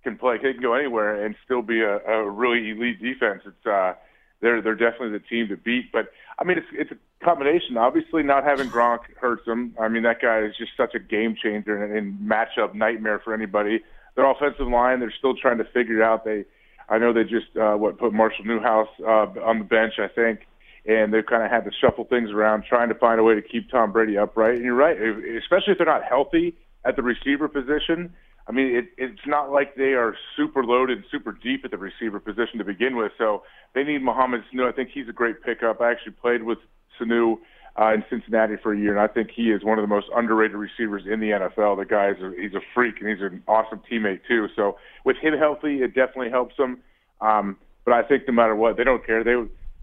can 0.05 0.17
play, 0.17 0.37
they 0.37 0.53
can 0.53 0.63
go 0.63 0.75
anywhere 0.75 1.25
and 1.25 1.35
still 1.45 1.63
be 1.63 1.81
a, 1.81 1.99
a 1.99 2.31
really 2.31 2.71
elite 2.71 3.03
defense. 3.03 3.43
It's 3.45 3.67
uh, 3.67 3.95
they're 4.41 4.63
they're 4.63 4.75
definitely 4.75 5.11
the 5.11 5.25
team 5.25 5.49
to 5.49 5.57
beat. 5.57 5.91
But 5.93 6.11
I 6.39 6.45
mean, 6.45 6.59
it's 6.59 6.67
it's 6.73 6.91
a 6.93 7.25
combination. 7.25 7.77
Obviously, 7.77 8.23
not 8.23 8.45
having 8.45 8.69
Gronk 8.69 9.01
hurts 9.21 9.45
them. 9.45 9.75
I 9.81 9.89
mean, 9.89 10.05
that 10.05 10.21
guy 10.21 10.41
is 10.41 10.57
just 10.57 10.73
such 10.77 10.95
a 10.95 11.01
game 11.01 11.37
changer 11.41 11.83
and, 11.83 11.97
and 11.97 12.31
matchup 12.31 12.75
nightmare 12.75 13.21
for 13.25 13.35
anybody. 13.35 13.81
Their 14.15 14.31
offensive 14.31 14.69
line, 14.69 15.01
they're 15.01 15.15
still 15.17 15.35
trying 15.35 15.59
to 15.59 15.65
figure 15.65 16.01
it 16.01 16.03
out. 16.03 16.25
They, 16.25 16.45
I 16.89 16.99
know 16.99 17.13
they 17.13 17.25
just 17.25 17.57
uh, 17.57 17.75
what 17.75 17.99
put 17.99 18.13
Marshall 18.13 18.45
Newhouse 18.45 18.89
uh, 19.01 19.27
on 19.45 19.59
the 19.59 19.65
bench, 19.65 19.95
I 19.99 20.09
think, 20.09 20.41
and 20.89 21.13
they've 21.13 21.27
kind 21.27 21.45
of 21.45 21.51
had 21.51 21.65
to 21.65 21.71
shuffle 21.79 22.05
things 22.05 22.31
around, 22.31 22.65
trying 22.67 22.89
to 22.89 22.95
find 22.95 23.21
a 23.21 23.23
way 23.23 23.35
to 23.35 23.43
keep 23.43 23.71
Tom 23.71 23.93
Brady 23.93 24.17
upright. 24.17 24.55
And 24.55 24.65
you're 24.65 24.75
right, 24.75 24.97
especially 24.97 25.73
if 25.73 25.79
they're 25.79 25.87
not 25.87 26.03
healthy 26.03 26.57
at 26.85 26.97
the 26.97 27.03
receiver 27.03 27.47
position. 27.47 28.15
I 28.49 28.53
mean, 28.53 28.75
it, 28.75 28.87
it's 28.97 29.27
not 29.27 29.53
like 29.53 29.75
they 29.75 29.93
are 29.93 30.17
super 30.35 30.65
loaded, 30.65 31.05
super 31.11 31.33
deep 31.33 31.67
at 31.67 31.71
the 31.71 31.77
receiver 31.77 32.19
position 32.19 32.57
to 32.57 32.65
begin 32.65 32.97
with. 32.97 33.13
So 33.19 33.43
they 33.75 33.85
need 33.85 34.03
Mohamed 34.03 34.41
Sanu. 34.51 34.67
I 34.67 34.73
think 34.73 34.89
he's 34.89 35.11
a 35.11 35.13
great 35.13 35.43
pickup. 35.43 35.83
I 35.83 35.91
actually 35.91 36.13
played 36.13 36.45
with 36.45 36.57
Sanu 36.99 37.37
uh, 37.79 37.93
in 37.93 38.03
Cincinnati 38.09 38.55
for 38.63 38.73
a 38.73 38.79
year, 38.79 38.91
and 38.91 39.01
I 39.01 39.13
think 39.13 39.31
he 39.31 39.51
is 39.51 39.63
one 39.63 39.79
of 39.79 39.83
the 39.83 39.95
most 39.95 40.07
underrated 40.17 40.57
receivers 40.57 41.03
in 41.05 41.21
the 41.21 41.31
NFL. 41.31 41.77
The 41.77 41.85
guy 41.85 42.13
is 42.13 42.17
a, 42.23 42.33
he's 42.41 42.55
a 42.55 42.63
freak, 42.75 42.95
and 43.01 43.11
he's 43.11 43.21
an 43.21 43.43
awesome 43.47 43.83
teammate 43.93 44.21
too. 44.27 44.47
So 44.57 44.79
with 45.05 45.19
him 45.19 45.35
healthy, 45.39 45.83
it 45.83 45.89
definitely 45.89 46.31
helps 46.31 46.57
them. 46.57 46.79
Um, 47.21 47.59
but 47.85 47.93
I 47.93 48.03
think 48.03 48.23
no 48.27 48.33
matter 48.33 48.57
what, 48.57 48.79
they 48.79 48.85
don't 48.85 49.05
care. 49.05 49.23
They 49.23 49.37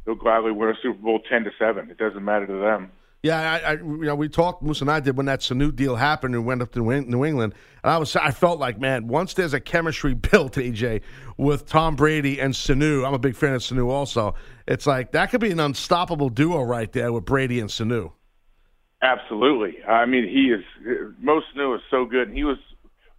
they'll 0.06 0.16
gladly 0.16 0.52
win 0.52 0.70
a 0.70 0.74
Super 0.82 1.00
Bowl 1.02 1.20
ten 1.30 1.44
to 1.44 1.52
seven. 1.58 1.90
It 1.90 1.98
doesn't 1.98 2.24
matter 2.24 2.48
to 2.48 2.54
them. 2.54 2.92
Yeah, 3.26 3.40
I, 3.40 3.72
I, 3.72 3.74
you 3.78 4.04
know, 4.04 4.14
we 4.14 4.30
talked. 4.30 4.62
Moose 4.62 4.82
and 4.82 4.92
I 4.92 5.00
did 5.00 5.18
when 5.18 5.26
that 5.26 5.40
Sanu 5.40 5.76
deal 5.76 5.96
happened 5.96 6.36
and 6.36 6.46
went 6.46 6.62
up 6.62 6.72
to 6.74 6.80
New 6.80 7.02
New 7.02 7.26
England, 7.26 7.56
and 7.84 7.92
I 7.92 7.98
was, 7.98 8.16
I 8.16 8.30
felt 8.30 8.60
like, 8.60 8.80
man, 8.80 9.08
once 9.08 9.34
there's 9.34 9.56
a 9.56 9.60
chemistry 9.60 10.14
built, 10.32 10.54
AJ, 10.54 11.02
with 11.38 11.66
Tom 11.66 11.96
Brady 11.96 12.40
and 12.40 12.54
Sanu, 12.54 13.04
I'm 13.06 13.16
a 13.16 13.20
big 13.20 13.36
fan 13.36 13.56
of 13.56 13.62
Sanu. 13.62 13.90
Also, 13.90 14.36
it's 14.68 14.86
like 14.86 15.12
that 15.14 15.32
could 15.32 15.42
be 15.42 15.50
an 15.50 15.60
unstoppable 15.60 16.30
duo 16.30 16.62
right 16.62 16.92
there 16.92 17.12
with 17.12 17.26
Brady 17.26 17.60
and 17.60 17.70
Sanu. 17.70 18.12
Absolutely. 19.02 19.84
I 19.84 20.06
mean, 20.06 20.28
he 20.28 20.52
is. 20.52 20.64
Mo 21.20 21.42
Sanu 21.56 21.76
is 21.76 21.82
so 21.90 22.06
good. 22.06 22.30
He 22.30 22.44
was 22.44 22.58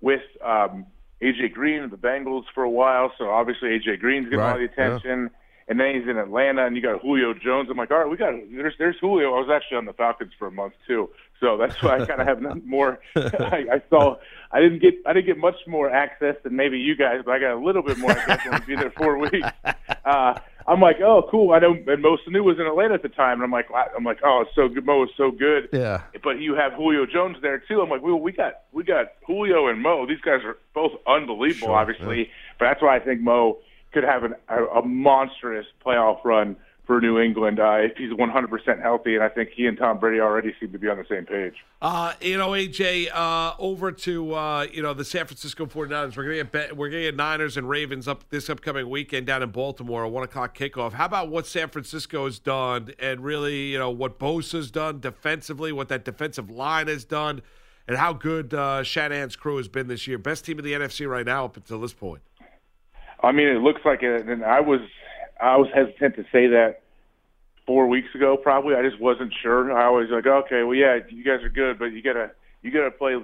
with 0.00 0.22
um, 0.44 0.86
AJ 1.20 1.52
Green 1.52 1.82
of 1.82 1.90
the 1.90 1.96
Bengals 1.96 2.44
for 2.54 2.62
a 2.62 2.70
while, 2.70 3.10
so 3.18 3.28
obviously 3.30 3.70
AJ 3.70 3.98
Green's 3.98 4.26
getting 4.26 4.40
all 4.40 4.56
the 4.56 4.64
attention. 4.64 5.30
yeah. 5.32 5.38
And 5.68 5.80
then 5.80 5.96
he's 5.96 6.08
in 6.08 6.16
Atlanta, 6.16 6.64
and 6.64 6.76
you 6.76 6.82
got 6.82 7.00
Julio 7.00 7.34
Jones. 7.34 7.68
I'm 7.70 7.76
like, 7.76 7.90
all 7.90 7.98
right, 7.98 8.08
we 8.08 8.16
got 8.16 8.34
there's 8.52 8.74
there's 8.78 8.96
Julio. 9.00 9.34
I 9.34 9.40
was 9.40 9.50
actually 9.52 9.78
on 9.78 9.84
the 9.84 9.92
Falcons 9.92 10.32
for 10.38 10.46
a 10.46 10.52
month 10.52 10.74
too, 10.86 11.10
so 11.40 11.56
that's 11.56 11.82
why 11.82 11.98
I 11.98 12.06
kind 12.06 12.20
of 12.20 12.26
have 12.28 12.40
nothing 12.40 12.68
more. 12.68 13.00
I, 13.16 13.66
I 13.72 13.82
saw 13.90 14.16
I 14.52 14.60
didn't 14.60 14.80
get 14.80 14.94
I 15.04 15.12
didn't 15.12 15.26
get 15.26 15.38
much 15.38 15.56
more 15.66 15.90
access 15.90 16.36
than 16.44 16.54
maybe 16.54 16.78
you 16.78 16.94
guys, 16.94 17.22
but 17.24 17.32
I 17.32 17.40
got 17.40 17.54
a 17.54 17.64
little 17.64 17.82
bit 17.82 17.98
more. 17.98 18.12
I 18.12 18.26
guess 18.26 18.46
when 18.46 18.62
be 18.64 18.76
there 18.76 18.90
four 18.90 19.18
weeks. 19.18 19.48
Uh, 20.04 20.38
I'm 20.68 20.80
like, 20.80 21.00
oh, 21.00 21.26
cool. 21.30 21.52
I 21.52 21.58
know. 21.58 21.72
And 21.72 22.00
Mo 22.00 22.16
Sanu 22.18 22.44
was 22.44 22.60
in 22.60 22.66
Atlanta 22.66 22.94
at 22.94 23.02
the 23.02 23.08
time, 23.08 23.34
and 23.34 23.42
I'm 23.42 23.50
like. 23.50 23.68
I'm 23.96 24.04
like, 24.04 24.20
oh, 24.24 24.44
it's 24.46 24.54
so 24.54 24.68
good. 24.68 24.86
Mo 24.86 25.02
is 25.02 25.10
so 25.16 25.32
good. 25.32 25.68
Yeah. 25.72 26.02
But 26.22 26.38
you 26.38 26.54
have 26.54 26.74
Julio 26.74 27.06
Jones 27.06 27.38
there 27.42 27.58
too. 27.58 27.80
I'm 27.80 27.90
like, 27.90 28.02
well, 28.02 28.20
we 28.20 28.30
got 28.30 28.62
we 28.72 28.84
got 28.84 29.06
Julio 29.26 29.66
and 29.66 29.82
Mo. 29.82 30.06
These 30.06 30.20
guys 30.20 30.44
are 30.44 30.58
both 30.74 30.92
unbelievable, 31.06 31.68
Sure, 31.68 31.76
obviously. 31.76 32.30
But 32.58 32.66
that's 32.66 32.82
why 32.82 32.96
I 32.96 33.00
think 33.00 33.20
Mo 33.20 33.58
could 33.96 34.04
have 34.04 34.24
an, 34.24 34.34
a, 34.50 34.64
a 34.64 34.86
monstrous 34.86 35.64
playoff 35.82 36.22
run 36.22 36.54
for 36.84 37.00
New 37.00 37.18
England 37.18 37.58
uh, 37.58 37.76
if 37.76 37.96
he's 37.96 38.10
100% 38.10 38.82
healthy. 38.82 39.14
And 39.14 39.24
I 39.24 39.30
think 39.30 39.48
he 39.56 39.66
and 39.66 39.78
Tom 39.78 39.98
Brady 39.98 40.20
already 40.20 40.54
seem 40.60 40.70
to 40.72 40.78
be 40.78 40.86
on 40.88 40.98
the 40.98 41.06
same 41.08 41.24
page. 41.24 41.54
Uh, 41.80 42.12
you 42.20 42.36
know, 42.36 42.50
AJ, 42.50 43.08
uh, 43.10 43.54
over 43.58 43.90
to 43.90 44.34
uh, 44.34 44.66
you 44.70 44.82
know 44.82 44.92
the 44.92 45.04
San 45.04 45.24
Francisco 45.24 45.64
49ers. 45.64 46.14
We're 46.14 46.24
gonna 46.24 46.44
get 46.44 46.76
we're 46.76 46.90
gonna 46.90 47.04
get 47.04 47.16
Niners 47.16 47.56
and 47.56 47.66
Ravens 47.70 48.06
up 48.06 48.28
this 48.28 48.50
upcoming 48.50 48.90
weekend 48.90 49.26
down 49.26 49.42
in 49.42 49.50
Baltimore, 49.50 50.02
a 50.02 50.08
one 50.08 50.24
o'clock 50.24 50.56
kickoff. 50.56 50.92
How 50.92 51.06
about 51.06 51.30
what 51.30 51.46
San 51.46 51.70
Francisco 51.70 52.26
has 52.26 52.38
done, 52.38 52.92
and 52.98 53.24
really, 53.24 53.68
you 53.72 53.78
know, 53.78 53.90
what 53.90 54.18
Bosa's 54.18 54.70
done 54.70 55.00
defensively, 55.00 55.72
what 55.72 55.88
that 55.88 56.04
defensive 56.04 56.50
line 56.50 56.88
has 56.88 57.06
done, 57.06 57.40
and 57.88 57.96
how 57.96 58.12
good 58.12 58.52
uh, 58.52 58.82
Shanahan's 58.82 59.36
crew 59.36 59.56
has 59.56 59.68
been 59.68 59.88
this 59.88 60.06
year. 60.06 60.18
Best 60.18 60.44
team 60.44 60.58
in 60.58 60.66
the 60.66 60.72
NFC 60.74 61.08
right 61.08 61.24
now 61.24 61.46
up 61.46 61.56
until 61.56 61.80
this 61.80 61.94
point. 61.94 62.20
I 63.22 63.32
mean, 63.32 63.48
it 63.48 63.60
looks 63.60 63.80
like 63.84 64.02
it. 64.02 64.26
And 64.26 64.44
I 64.44 64.60
was 64.60 64.80
I 65.40 65.56
was 65.56 65.68
hesitant 65.74 66.16
to 66.16 66.22
say 66.32 66.48
that 66.48 66.82
four 67.66 67.86
weeks 67.86 68.14
ago. 68.14 68.36
Probably, 68.36 68.74
I 68.74 68.82
just 68.82 69.00
wasn't 69.00 69.32
sure. 69.42 69.72
I 69.76 69.88
was 69.90 70.08
like, 70.10 70.26
okay, 70.26 70.62
well, 70.62 70.74
yeah, 70.74 70.98
you 71.08 71.24
guys 71.24 71.42
are 71.42 71.48
good, 71.48 71.78
but 71.78 71.86
you 71.86 72.02
gotta 72.02 72.30
you 72.62 72.70
gotta 72.70 72.90
play 72.90 73.16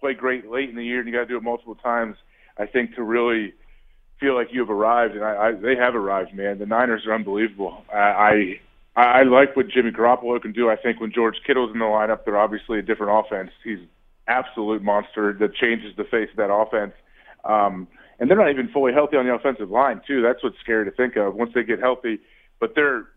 play 0.00 0.14
great 0.14 0.50
late 0.50 0.70
in 0.70 0.76
the 0.76 0.84
year, 0.84 0.98
and 1.00 1.08
you 1.08 1.14
gotta 1.14 1.26
do 1.26 1.36
it 1.36 1.42
multiple 1.42 1.74
times. 1.74 2.16
I 2.58 2.66
think 2.66 2.94
to 2.96 3.02
really 3.02 3.54
feel 4.18 4.34
like 4.34 4.48
you 4.52 4.60
have 4.60 4.70
arrived, 4.70 5.14
and 5.14 5.24
I, 5.24 5.48
I 5.48 5.52
they 5.52 5.76
have 5.76 5.94
arrived, 5.94 6.34
man. 6.34 6.58
The 6.58 6.66
Niners 6.66 7.06
are 7.06 7.14
unbelievable. 7.14 7.84
I. 7.92 7.98
I 7.98 8.60
I 8.96 9.22
like 9.22 9.56
what 9.56 9.68
Jimmy 9.68 9.92
Garoppolo 9.92 10.42
can 10.42 10.52
do. 10.52 10.68
I 10.68 10.74
think 10.74 11.00
when 11.00 11.12
George 11.12 11.36
Kittle's 11.46 11.72
in 11.72 11.78
the 11.78 11.84
lineup, 11.84 12.24
they're 12.24 12.36
obviously 12.36 12.80
a 12.80 12.82
different 12.82 13.24
offense. 13.24 13.50
He's 13.62 13.78
absolute 14.26 14.82
monster 14.82 15.32
that 15.34 15.54
changes 15.54 15.94
the 15.96 16.04
face 16.04 16.28
of 16.30 16.36
that 16.36 16.52
offense. 16.52 16.92
Um, 17.44 17.86
and 18.20 18.30
they're 18.30 18.38
not 18.38 18.50
even 18.50 18.68
fully 18.68 18.92
healthy 18.92 19.16
on 19.16 19.26
the 19.26 19.34
offensive 19.34 19.70
line 19.70 20.00
too. 20.06 20.22
That's 20.22 20.42
what's 20.44 20.58
scary 20.60 20.84
to 20.84 20.90
think 20.90 21.16
of 21.16 21.34
once 21.34 21.52
they 21.54 21.64
get 21.64 21.80
healthy. 21.80 22.20
But 22.60 22.74
they're 22.74 23.08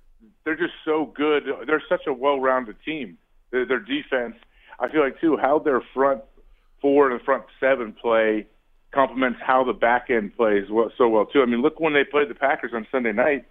they're 0.46 0.56
just 0.56 0.74
so 0.86 1.12
good. 1.14 1.44
They're 1.68 1.84
such 1.88 2.08
a 2.08 2.14
well-rounded 2.14 2.78
team. 2.84 3.18
Their, 3.52 3.66
their 3.66 3.80
defense, 3.80 4.36
I 4.80 4.90
feel 4.90 5.02
like 5.02 5.20
too, 5.22 5.38
how 5.38 5.60
their 5.60 5.82
front 5.94 6.22
four 6.82 7.12
and 7.12 7.20
the 7.20 7.24
front 7.24 7.44
seven 7.60 7.94
play 7.94 8.48
complements 8.94 9.40
how 9.46 9.64
the 9.64 9.74
back 9.74 10.06
end 10.10 10.36
plays 10.36 10.70
well, 10.72 10.92
so 10.98 11.10
well 11.10 11.26
too. 11.26 11.42
I 11.42 11.46
mean, 11.46 11.62
look 11.62 11.80
when 11.80 11.94
they 11.94 12.04
played 12.04 12.30
the 12.30 12.36
Packers 12.36 12.72
on 12.74 12.88
Sunday 12.92 13.12
night. 13.12 13.46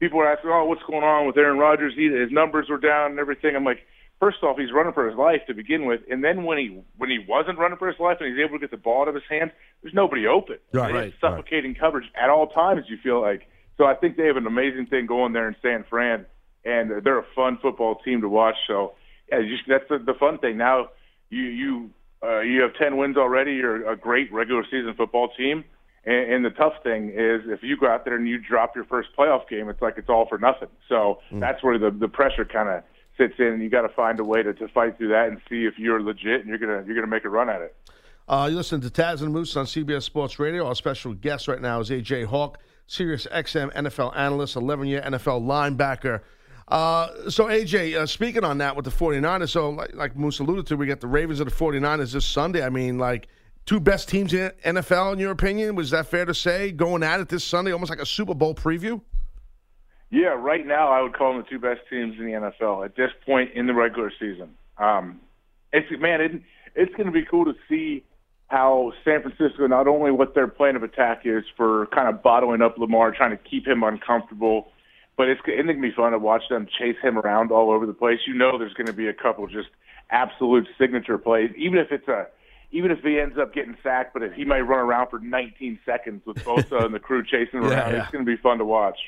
People 0.00 0.18
were 0.18 0.30
asking, 0.30 0.50
"Oh, 0.50 0.64
what's 0.66 0.82
going 0.82 1.04
on 1.04 1.26
with 1.26 1.36
Aaron 1.36 1.58
Rodgers? 1.58 1.94
He, 1.96 2.06
his 2.06 2.30
numbers 2.30 2.68
were 2.68 2.78
down 2.78 3.12
and 3.12 3.20
everything." 3.20 3.56
I'm 3.56 3.64
like, 3.64 3.86
first 4.20 4.42
off, 4.42 4.56
he's 4.58 4.72
running 4.72 4.92
for 4.92 5.08
his 5.08 5.16
life 5.16 5.40
to 5.46 5.54
begin 5.54 5.86
with, 5.86 6.00
and 6.10 6.22
then 6.22 6.44
when 6.44 6.58
he 6.58 6.80
when 6.96 7.10
he 7.10 7.18
wasn't 7.28 7.58
running 7.58 7.78
for 7.78 7.88
his 7.88 7.98
life 7.98 8.18
and 8.20 8.28
he's 8.28 8.42
able 8.42 8.56
to 8.56 8.60
get 8.60 8.70
the 8.70 8.76
ball 8.76 9.02
out 9.02 9.08
of 9.08 9.14
his 9.14 9.24
hands, 9.28 9.52
there's 9.82 9.94
nobody 9.94 10.26
open. 10.26 10.58
Right, 10.72 10.94
right, 10.94 11.14
suffocating 11.20 11.74
coverage 11.74 12.06
at 12.14 12.30
all 12.30 12.48
times. 12.48 12.84
You 12.88 12.96
feel 13.02 13.20
like 13.20 13.48
so. 13.76 13.84
I 13.84 13.94
think 13.94 14.16
they 14.16 14.26
have 14.26 14.36
an 14.36 14.46
amazing 14.46 14.86
thing 14.86 15.06
going 15.06 15.32
there 15.32 15.48
in 15.48 15.56
San 15.62 15.84
Fran, 15.88 16.26
and 16.64 17.04
they're 17.04 17.18
a 17.18 17.26
fun 17.34 17.58
football 17.60 17.96
team 18.04 18.20
to 18.22 18.28
watch. 18.28 18.56
So 18.66 18.94
yeah, 19.30 19.40
just, 19.42 19.62
that's 19.68 19.88
the, 19.88 19.98
the 19.98 20.18
fun 20.18 20.38
thing. 20.38 20.56
Now 20.56 20.88
you 21.30 21.42
you 21.42 21.90
uh, 22.22 22.40
you 22.40 22.62
have 22.62 22.74
ten 22.74 22.96
wins 22.96 23.16
already. 23.16 23.52
You're 23.54 23.90
a 23.90 23.96
great 23.96 24.32
regular 24.32 24.64
season 24.64 24.94
football 24.96 25.28
team. 25.36 25.64
And, 26.06 26.32
and 26.34 26.44
the 26.44 26.50
tough 26.50 26.74
thing 26.82 27.08
is, 27.08 27.42
if 27.46 27.62
you 27.62 27.78
go 27.78 27.88
out 27.88 28.04
there 28.04 28.16
and 28.16 28.28
you 28.28 28.38
drop 28.38 28.76
your 28.76 28.84
first 28.84 29.08
playoff 29.18 29.48
game, 29.48 29.68
it's 29.70 29.80
like 29.80 29.94
it's 29.96 30.10
all 30.10 30.26
for 30.28 30.38
nothing. 30.38 30.68
So 30.88 31.20
that's 31.32 31.62
where 31.62 31.78
the 31.78 31.90
the 31.90 32.08
pressure 32.08 32.44
kind 32.44 32.68
of 32.68 32.84
sits 33.16 33.34
in, 33.38 33.46
and 33.46 33.62
you 33.62 33.70
got 33.70 33.82
to 33.82 33.88
find 33.90 34.18
a 34.20 34.24
way 34.24 34.42
to, 34.42 34.52
to 34.54 34.68
fight 34.68 34.96
through 34.96 35.08
that 35.08 35.28
and 35.28 35.40
see 35.48 35.64
if 35.64 35.78
you're 35.78 36.02
legit 36.02 36.40
and 36.40 36.48
you're 36.48 36.58
gonna 36.58 36.84
you're 36.86 36.94
gonna 36.94 37.06
make 37.06 37.24
a 37.24 37.28
run 37.28 37.48
at 37.48 37.60
it. 37.60 37.76
Uh, 38.26 38.48
you 38.50 38.56
listen 38.56 38.80
to 38.80 38.88
Taz 38.88 39.20
and 39.20 39.32
Moose 39.32 39.54
on 39.56 39.66
CBS 39.66 40.02
Sports 40.02 40.38
Radio. 40.38 40.66
Our 40.66 40.74
special 40.74 41.12
guest 41.14 41.46
right 41.46 41.60
now 41.60 41.80
is 41.80 41.90
AJ 41.90 42.24
Hawk, 42.24 42.58
Sirius 42.86 43.26
XM 43.30 43.72
NFL 43.74 44.16
analyst, 44.16 44.56
11 44.56 44.86
year 44.86 45.02
NFL 45.02 45.42
linebacker. 45.42 46.22
Uh, 46.68 47.28
so, 47.28 47.44
AJ, 47.46 47.94
uh, 47.94 48.06
speaking 48.06 48.42
on 48.42 48.56
that 48.58 48.74
with 48.74 48.86
the 48.86 48.90
49ers, 48.90 49.50
so 49.50 49.70
like, 49.70 49.94
like 49.94 50.16
Moose 50.16 50.38
alluded 50.38 50.66
to, 50.68 50.76
we 50.76 50.86
got 50.86 51.00
the 51.00 51.06
Ravens 51.06 51.40
and 51.40 51.50
the 51.50 51.54
49ers 51.54 52.12
this 52.12 52.24
Sunday. 52.24 52.64
I 52.64 52.70
mean, 52.70 52.98
like, 52.98 53.28
two 53.66 53.80
best 53.80 54.08
teams 54.08 54.32
in 54.32 54.50
NFL, 54.64 55.12
in 55.12 55.18
your 55.18 55.32
opinion? 55.32 55.74
Was 55.74 55.90
that 55.90 56.06
fair 56.06 56.24
to 56.24 56.34
say? 56.34 56.72
Going 56.72 57.02
at 57.02 57.20
it 57.20 57.28
this 57.28 57.44
Sunday, 57.44 57.72
almost 57.72 57.90
like 57.90 58.00
a 58.00 58.06
Super 58.06 58.34
Bowl 58.34 58.54
preview? 58.54 59.00
Yeah, 60.14 60.36
right 60.38 60.64
now 60.64 60.90
I 60.92 61.02
would 61.02 61.12
call 61.12 61.32
them 61.32 61.42
the 61.42 61.50
two 61.50 61.58
best 61.58 61.80
teams 61.90 62.14
in 62.20 62.26
the 62.26 62.32
NFL 62.32 62.84
at 62.84 62.94
this 62.94 63.10
point 63.26 63.50
in 63.54 63.66
the 63.66 63.74
regular 63.74 64.12
season. 64.20 64.54
Um, 64.78 65.20
it's 65.72 65.88
man, 66.00 66.20
it, 66.20 66.40
it's 66.76 66.94
going 66.94 67.06
to 67.06 67.12
be 67.12 67.24
cool 67.28 67.44
to 67.46 67.54
see 67.68 68.04
how 68.46 68.92
San 69.04 69.22
Francisco 69.22 69.66
not 69.66 69.88
only 69.88 70.12
what 70.12 70.36
their 70.36 70.46
plan 70.46 70.76
of 70.76 70.84
attack 70.84 71.22
is 71.24 71.42
for 71.56 71.86
kind 71.86 72.06
of 72.08 72.22
bottling 72.22 72.62
up 72.62 72.78
Lamar, 72.78 73.10
trying 73.10 73.32
to 73.36 73.42
keep 73.42 73.66
him 73.66 73.82
uncomfortable, 73.82 74.68
but 75.16 75.28
it's, 75.28 75.40
it's 75.46 75.66
going 75.66 75.76
to 75.76 75.82
be 75.82 75.90
fun 75.90 76.12
to 76.12 76.18
watch 76.20 76.42
them 76.48 76.68
chase 76.78 76.96
him 77.02 77.18
around 77.18 77.50
all 77.50 77.72
over 77.72 77.84
the 77.84 77.92
place. 77.92 78.20
You 78.28 78.34
know, 78.34 78.56
there's 78.56 78.74
going 78.74 78.86
to 78.86 78.92
be 78.92 79.08
a 79.08 79.14
couple 79.14 79.44
just 79.48 79.70
absolute 80.10 80.68
signature 80.78 81.18
plays, 81.18 81.50
even 81.56 81.80
if 81.80 81.90
it's 81.90 82.06
a 82.06 82.28
even 82.70 82.92
if 82.92 83.00
he 83.02 83.18
ends 83.18 83.36
up 83.36 83.52
getting 83.52 83.76
sacked, 83.82 84.12
but 84.14 84.22
if 84.22 84.32
he 84.34 84.44
might 84.44 84.60
run 84.60 84.78
around 84.78 85.08
for 85.10 85.18
19 85.18 85.80
seconds 85.84 86.22
with 86.24 86.36
Bosa 86.38 86.82
and 86.84 86.94
the 86.94 87.00
crew 87.00 87.24
chasing 87.24 87.58
him 87.58 87.64
Yeah, 87.64 87.70
around, 87.70 87.92
yeah. 87.94 88.02
it's 88.02 88.12
going 88.12 88.24
to 88.24 88.30
be 88.30 88.40
fun 88.40 88.58
to 88.58 88.64
watch. 88.64 88.98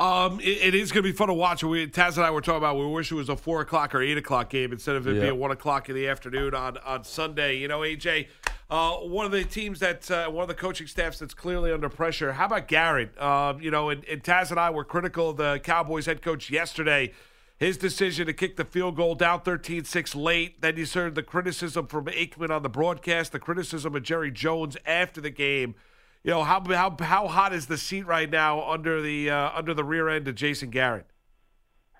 Um, 0.00 0.40
it, 0.40 0.58
it 0.62 0.74
is 0.74 0.92
going 0.92 1.04
to 1.04 1.08
be 1.10 1.14
fun 1.14 1.28
to 1.28 1.34
watch. 1.34 1.62
We, 1.62 1.86
Taz 1.86 2.16
and 2.16 2.24
I 2.24 2.30
were 2.30 2.40
talking 2.40 2.56
about 2.56 2.78
we 2.78 2.86
wish 2.86 3.12
it 3.12 3.16
was 3.16 3.28
a 3.28 3.36
four 3.36 3.60
o'clock 3.60 3.94
or 3.94 4.00
eight 4.00 4.16
o'clock 4.16 4.48
game 4.48 4.72
instead 4.72 4.96
of 4.96 5.06
it 5.06 5.16
Yeah. 5.16 5.20
being 5.22 5.38
one 5.38 5.50
o'clock 5.50 5.90
in 5.90 5.94
the 5.94 6.08
afternoon 6.08 6.54
on 6.54 6.78
on 6.78 7.04
Sunday. 7.04 7.58
You 7.58 7.68
know, 7.68 7.80
AJ, 7.80 8.28
uh, 8.70 8.92
one 8.96 9.26
of 9.26 9.32
the 9.32 9.44
teams 9.44 9.78
that 9.80 10.10
uh, 10.10 10.28
one 10.30 10.40
of 10.42 10.48
the 10.48 10.54
coaching 10.54 10.86
staffs 10.86 11.18
that's 11.18 11.34
clearly 11.34 11.70
under 11.70 11.90
pressure. 11.90 12.32
How 12.32 12.46
about 12.46 12.66
Garrett? 12.66 13.20
Um, 13.20 13.60
you 13.60 13.70
know, 13.70 13.90
and, 13.90 14.02
and 14.06 14.22
Taz 14.24 14.50
and 14.50 14.58
I 14.58 14.70
were 14.70 14.84
critical 14.84 15.30
of 15.30 15.36
the 15.36 15.60
Cowboys 15.62 16.06
head 16.06 16.22
coach 16.22 16.50
yesterday. 16.50 17.12
His 17.58 17.76
decision 17.76 18.26
to 18.26 18.32
kick 18.32 18.56
the 18.56 18.64
field 18.64 18.96
goal 18.96 19.14
down 19.14 19.40
13-6 19.40 20.14
late. 20.14 20.62
Then 20.62 20.78
you 20.78 20.86
heard 20.86 21.14
the 21.14 21.22
criticism 21.22 21.88
from 21.88 22.06
Aikman 22.06 22.48
on 22.48 22.62
the 22.62 22.70
broadcast, 22.70 23.32
the 23.32 23.38
criticism 23.38 23.94
of 23.94 24.02
Jerry 24.02 24.30
Jones 24.30 24.78
after 24.86 25.20
the 25.20 25.28
game. 25.28 25.74
You 26.22 26.32
know 26.32 26.44
how 26.44 26.62
how 26.68 26.96
how 27.00 27.28
hot 27.28 27.54
is 27.54 27.66
the 27.66 27.78
seat 27.78 28.06
right 28.06 28.28
now 28.28 28.62
under 28.70 29.00
the 29.00 29.30
uh, 29.30 29.50
under 29.54 29.72
the 29.72 29.84
rear 29.84 30.08
end 30.08 30.28
of 30.28 30.34
Jason 30.34 30.68
Garrett? 30.68 31.06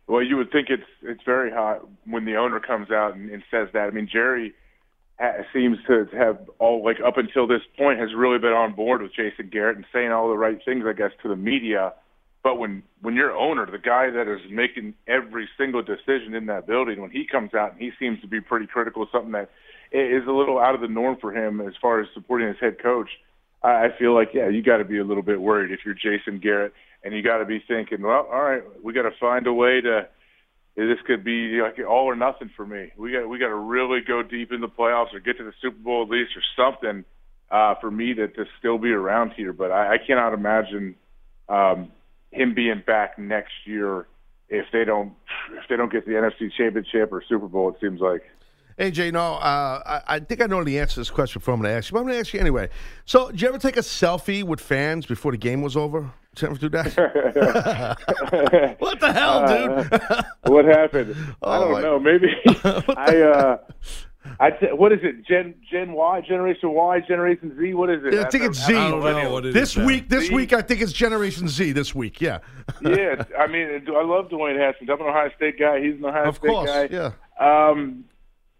Well, 0.07 0.23
you 0.23 0.37
would 0.37 0.53
think 0.53 0.69
it's 0.69 0.83
it's 1.03 1.23
very 1.25 1.51
hot 1.51 1.87
when 2.05 2.27
the 2.27 2.37
owner 2.37 2.61
comes 2.61 2.91
out 2.91 3.15
and, 3.15 3.31
and 3.31 3.43
says 3.51 3.69
that. 3.73 3.87
I 3.87 3.91
mean, 3.91 4.09
Jerry 4.13 4.53
ha- 5.19 5.45
seems 5.55 5.79
to 5.87 6.07
have 6.13 6.39
all 6.59 6.85
like 6.85 6.99
up 7.01 7.17
until 7.17 7.47
this 7.47 7.63
point 7.79 7.99
has 7.99 8.11
really 8.15 8.39
been 8.39 8.53
on 8.53 8.75
board 8.75 9.01
with 9.01 9.15
Jason 9.15 9.49
Garrett 9.51 9.77
and 9.77 9.87
saying 9.91 10.13
all 10.13 10.29
the 10.29 10.37
right 10.37 10.59
things, 10.65 10.85
I 10.87 10.93
guess, 10.93 11.13
to 11.23 11.29
the 11.29 11.37
media. 11.37 11.95
But 12.43 12.59
when 12.59 12.83
when 13.01 13.15
your 13.15 13.35
owner, 13.35 13.65
the 13.71 13.79
guy 13.79 14.11
that 14.11 14.29
is 14.29 14.41
making 14.51 14.95
every 15.07 15.49
single 15.57 15.83
decision 15.83 16.35
in 16.35 16.45
that 16.47 16.67
building, 16.67 17.01
when 17.01 17.11
he 17.11 17.25
comes 17.25 17.55
out 17.55 17.73
and 17.73 17.81
he 17.81 17.93
seems 17.99 18.21
to 18.21 18.27
be 18.27 18.43
pretty 18.43 18.67
critical 18.67 19.07
something 19.11 19.33
that 19.33 19.49
is 19.93 20.27
a 20.27 20.33
little 20.33 20.59
out 20.59 20.75
of 20.75 20.83
the 20.83 20.89
norm 20.89 21.17
for 21.21 21.35
him 21.35 21.63
as 21.63 21.73
far 21.81 22.01
as 22.01 22.09
supporting 22.13 22.49
his 22.49 22.59
head 22.61 22.83
coach, 22.83 23.09
I 23.63 23.89
feel 23.99 24.15
like 24.15 24.31
yeah, 24.33 24.49
you 24.49 24.63
got 24.63 24.79
to 24.79 24.85
be 24.85 24.99
a 24.99 25.05
little 25.05 25.23
bit 25.23 25.41
worried 25.41 25.71
if 25.71 25.81
you're 25.85 25.95
Jason 25.95 26.41
Garrett, 26.41 26.73
and 27.05 27.15
you 27.15 27.23
got 27.23 27.39
to 27.39 27.45
be 27.45 27.63
thinking, 27.67 28.03
well, 28.03 28.27
all 28.33 28.43
right, 28.43 28.63
we 28.83 28.93
got 28.93 29.03
to 29.03 29.13
find 29.21 29.47
a 29.47 29.53
way 29.53 29.81
to. 29.81 30.09
This 30.77 30.99
could 31.07 31.25
be 31.25 31.61
like 31.61 31.77
all 31.87 32.07
or 32.07 32.17
nothing 32.17 32.51
for 32.57 32.65
me. 32.65 32.91
We 32.97 33.13
got 33.13 33.29
we 33.29 33.39
got 33.39 33.49
to 33.49 33.57
really 33.57 34.01
go 34.07 34.23
deep 34.23 34.51
in 34.53 34.61
the 34.61 34.69
playoffs 34.69 35.13
or 35.13 35.21
get 35.21 35.37
to 35.39 35.45
the 35.45 35.53
Super 35.61 35.77
Bowl 35.79 36.05
at 36.05 36.09
least 36.09 36.31
or 36.37 36.43
something 36.57 37.05
uh, 37.51 37.75
for 37.81 37.91
me 37.91 38.15
to 38.15 38.29
to 38.29 38.45
still 38.59 38.79
be 38.79 38.91
around 38.91 39.33
here. 39.37 39.53
But 39.53 39.73
I, 39.73 39.95
I 39.95 39.97
cannot 39.99 40.33
imagine 40.33 40.95
um, 41.49 41.91
him 42.31 42.55
being 42.55 42.83
back 42.87 43.19
next 43.19 43.53
year 43.67 44.07
if 44.49 44.67
they 44.73 44.85
don't 44.85 45.13
if 45.53 45.69
they 45.69 45.77
don't 45.77 45.93
get 45.93 46.07
the 46.07 46.13
NFC 46.13 46.51
Championship 46.57 47.13
or 47.13 47.23
Super 47.29 47.49
Bowl. 47.49 47.69
It 47.71 47.77
seems 47.81 48.01
like. 48.01 48.23
AJ, 48.81 49.13
no, 49.13 49.35
uh, 49.35 50.01
I, 50.09 50.17
I 50.17 50.21
think 50.21 50.41
I 50.41 50.47
know 50.47 50.65
the 50.65 50.79
answer 50.81 50.95
to 50.95 51.01
this 51.01 51.11
question 51.11 51.39
before 51.41 51.53
I'm 51.55 51.61
going 51.61 51.71
to 51.71 51.77
ask 51.77 51.91
you, 51.91 51.95
but 51.95 52.01
I'm 52.01 52.05
going 52.07 52.15
to 52.17 52.21
ask 52.21 52.33
you 52.33 52.41
anyway. 52.41 52.71
So, 53.05 53.31
did 53.31 53.43
you 53.43 53.49
ever 53.49 53.59
take 53.59 53.77
a 53.77 53.81
selfie 53.81 54.43
with 54.43 54.59
fans 54.61 55.05
before 55.07 55.33
the 55.33 55.39
game 55.39 55.61
was 55.61 55.77
over? 55.77 56.11
Did 56.35 56.43
you 56.43 56.49
ever 56.49 56.59
do 56.59 56.69
that? 56.71 57.97
what 58.79 59.01
the 59.01 59.13
hell, 59.13 59.47
dude? 59.47 60.01
what 60.53 60.65
happened? 60.65 61.15
I 61.43 61.57
Oh, 61.57 61.61
don't 61.61 61.73
my- 61.73 61.81
know. 61.83 61.99
Maybe 62.01 62.29
I. 62.97 63.17
uh 63.23 63.57
I 64.39 64.51
t- 64.51 64.67
what 64.73 64.93
is 64.93 64.99
it? 65.03 65.27
Gen 65.27 65.55
Gen 65.71 65.93
Y, 65.93 66.21
Generation 66.21 66.71
Y, 66.73 67.01
Generation 67.09 67.57
Z. 67.59 67.73
What 67.73 67.89
is 67.89 68.03
it? 68.05 68.15
I 68.15 68.29
think 68.29 68.45
it's 68.45 68.59
Z. 68.67 68.75
I 68.75 68.91
don't 68.91 69.01
know 69.01 69.33
what 69.33 69.47
it 69.47 69.55
this 69.55 69.71
is 69.71 69.77
now. 69.79 69.87
week, 69.87 70.11
this 70.11 70.27
Z? 70.29 70.35
week, 70.35 70.53
I 70.53 70.61
think 70.61 70.83
it's 70.83 70.93
Generation 70.93 71.49
Z. 71.49 71.73
This 71.73 71.95
week, 71.95 72.21
yeah. 72.21 72.39
yeah, 72.83 73.23
I 73.39 73.47
mean, 73.47 73.83
I 73.89 74.03
love 74.05 74.29
Dwayne 74.29 74.59
Haskins. 74.59 74.91
I'm 74.93 75.01
an 75.01 75.07
Ohio 75.07 75.31
State 75.37 75.59
guy. 75.59 75.81
He's 75.81 75.95
an 75.97 76.05
Ohio 76.05 76.29
Of 76.29 76.37
State 76.37 76.49
course, 76.49 76.71
guy. 76.71 76.89
yeah. 76.91 77.13
Um, 77.41 78.05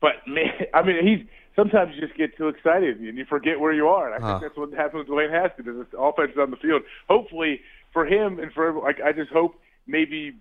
but 0.01 0.13
man, 0.27 0.51
I 0.75 0.83
mean, 0.83 1.07
he's 1.07 1.27
sometimes 1.57 1.95
you 1.95 2.01
just 2.01 2.17
get 2.17 2.37
too 2.37 2.49
excited 2.49 2.99
and 3.01 3.19
you 3.19 3.25
forget 3.25 3.61
where 3.61 3.73
you 3.73 3.89
are. 3.89 4.13
And 4.13 4.23
I 4.23 4.27
Huh. 4.27 4.39
think 4.41 4.53
uh-huh. 4.53 4.63
that's 4.65 4.73
what 4.73 4.79
happens 4.79 5.09
with 5.09 5.19
Dwayne 5.19 5.31
Haskins. 5.31 5.69
Is 5.69 5.87
the 5.91 5.99
offense 5.99 6.33
is 6.33 6.39
on 6.39 6.51
the 6.51 6.57
field. 6.57 6.83
Hopefully 7.09 7.61
for 7.93 8.07
him 8.07 8.39
and 8.39 8.53
for 8.53 8.67
everyone, 8.69 8.87
like 8.87 9.01
I 9.01 9.13
just 9.13 9.31
hope 9.31 9.55
maybe 9.87 10.37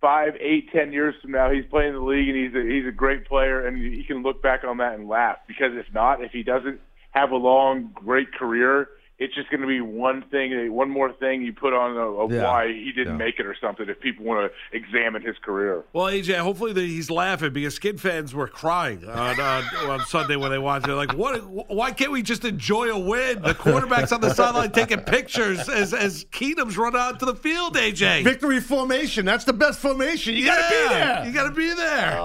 five, 0.00 0.34
eight, 0.40 0.70
ten 0.72 0.92
years 0.92 1.14
from 1.20 1.32
now 1.32 1.50
he's 1.50 1.64
playing 1.70 1.90
in 1.90 1.94
the 1.96 2.00
league 2.04 2.28
and 2.28 2.36
he's 2.36 2.54
a, 2.54 2.62
he's 2.66 2.86
a 2.86 2.92
great 2.92 3.26
player 3.26 3.66
and 3.66 3.76
he 3.78 4.04
can 4.04 4.22
look 4.22 4.42
back 4.42 4.62
on 4.64 4.78
that 4.78 4.94
and 4.94 5.08
laugh. 5.08 5.38
Because 5.46 5.72
if 5.74 5.92
not, 5.92 6.22
if 6.22 6.32
he 6.32 6.42
doesn't 6.42 6.80
have 7.10 7.30
a 7.30 7.36
long, 7.36 7.90
great 7.94 8.32
career. 8.32 8.88
It's 9.20 9.34
just 9.34 9.50
going 9.50 9.62
to 9.62 9.66
be 9.66 9.80
one 9.80 10.22
thing, 10.30 10.72
one 10.72 10.88
more 10.88 11.12
thing 11.12 11.42
you 11.42 11.52
put 11.52 11.72
on 11.74 11.96
of 11.96 12.30
Yeah. 12.30 12.44
why 12.44 12.68
he 12.68 12.92
didn't 12.92 13.14
Yeah. 13.18 13.24
make 13.24 13.40
it 13.40 13.46
or 13.46 13.56
something. 13.60 13.88
If 13.88 13.98
people 13.98 14.24
want 14.24 14.48
to 14.52 14.76
examine 14.76 15.22
his 15.22 15.36
career, 15.38 15.82
Well, 15.92 16.06
AJ, 16.06 16.36
hopefully 16.38 16.72
that 16.72 16.80
he's 16.82 17.10
laughing 17.10 17.52
because 17.52 17.74
Skins 17.74 18.00
fans 18.00 18.32
were 18.32 18.46
crying 18.46 19.04
on, 19.08 19.40
on, 19.40 19.64
on 19.88 20.00
Sunday 20.06 20.36
when 20.36 20.52
they 20.52 20.58
watched 20.58 20.86
it. 20.86 20.94
Like, 20.94 21.14
what? 21.14 21.38
Why 21.68 21.90
can't 21.90 22.12
we 22.12 22.22
just 22.22 22.44
enjoy 22.44 22.90
a 22.90 22.98
win? 22.98 23.42
The 23.42 23.54
quarterback's 23.54 24.12
on 24.12 24.20
the 24.20 24.30
sideline 24.32 24.70
taking 24.70 25.00
pictures 25.00 25.68
as 25.68 25.92
as 25.92 26.24
Keenum's 26.26 26.78
run 26.78 26.94
out 26.94 27.18
to 27.18 27.24
the 27.26 27.34
field. 27.34 27.76
AJ, 27.76 28.22
Victory 28.22 28.60
formation. 28.60 29.24
That's 29.24 29.44
the 29.44 29.52
best 29.52 29.80
formation. 29.80 30.34
You 30.34 30.44
got 30.46 30.56
to 30.56 30.68
be 30.70 30.94
there. 30.94 31.24
You 31.26 31.32
got 31.32 31.44
to 31.48 31.54
be 31.54 31.74
there. 31.74 32.18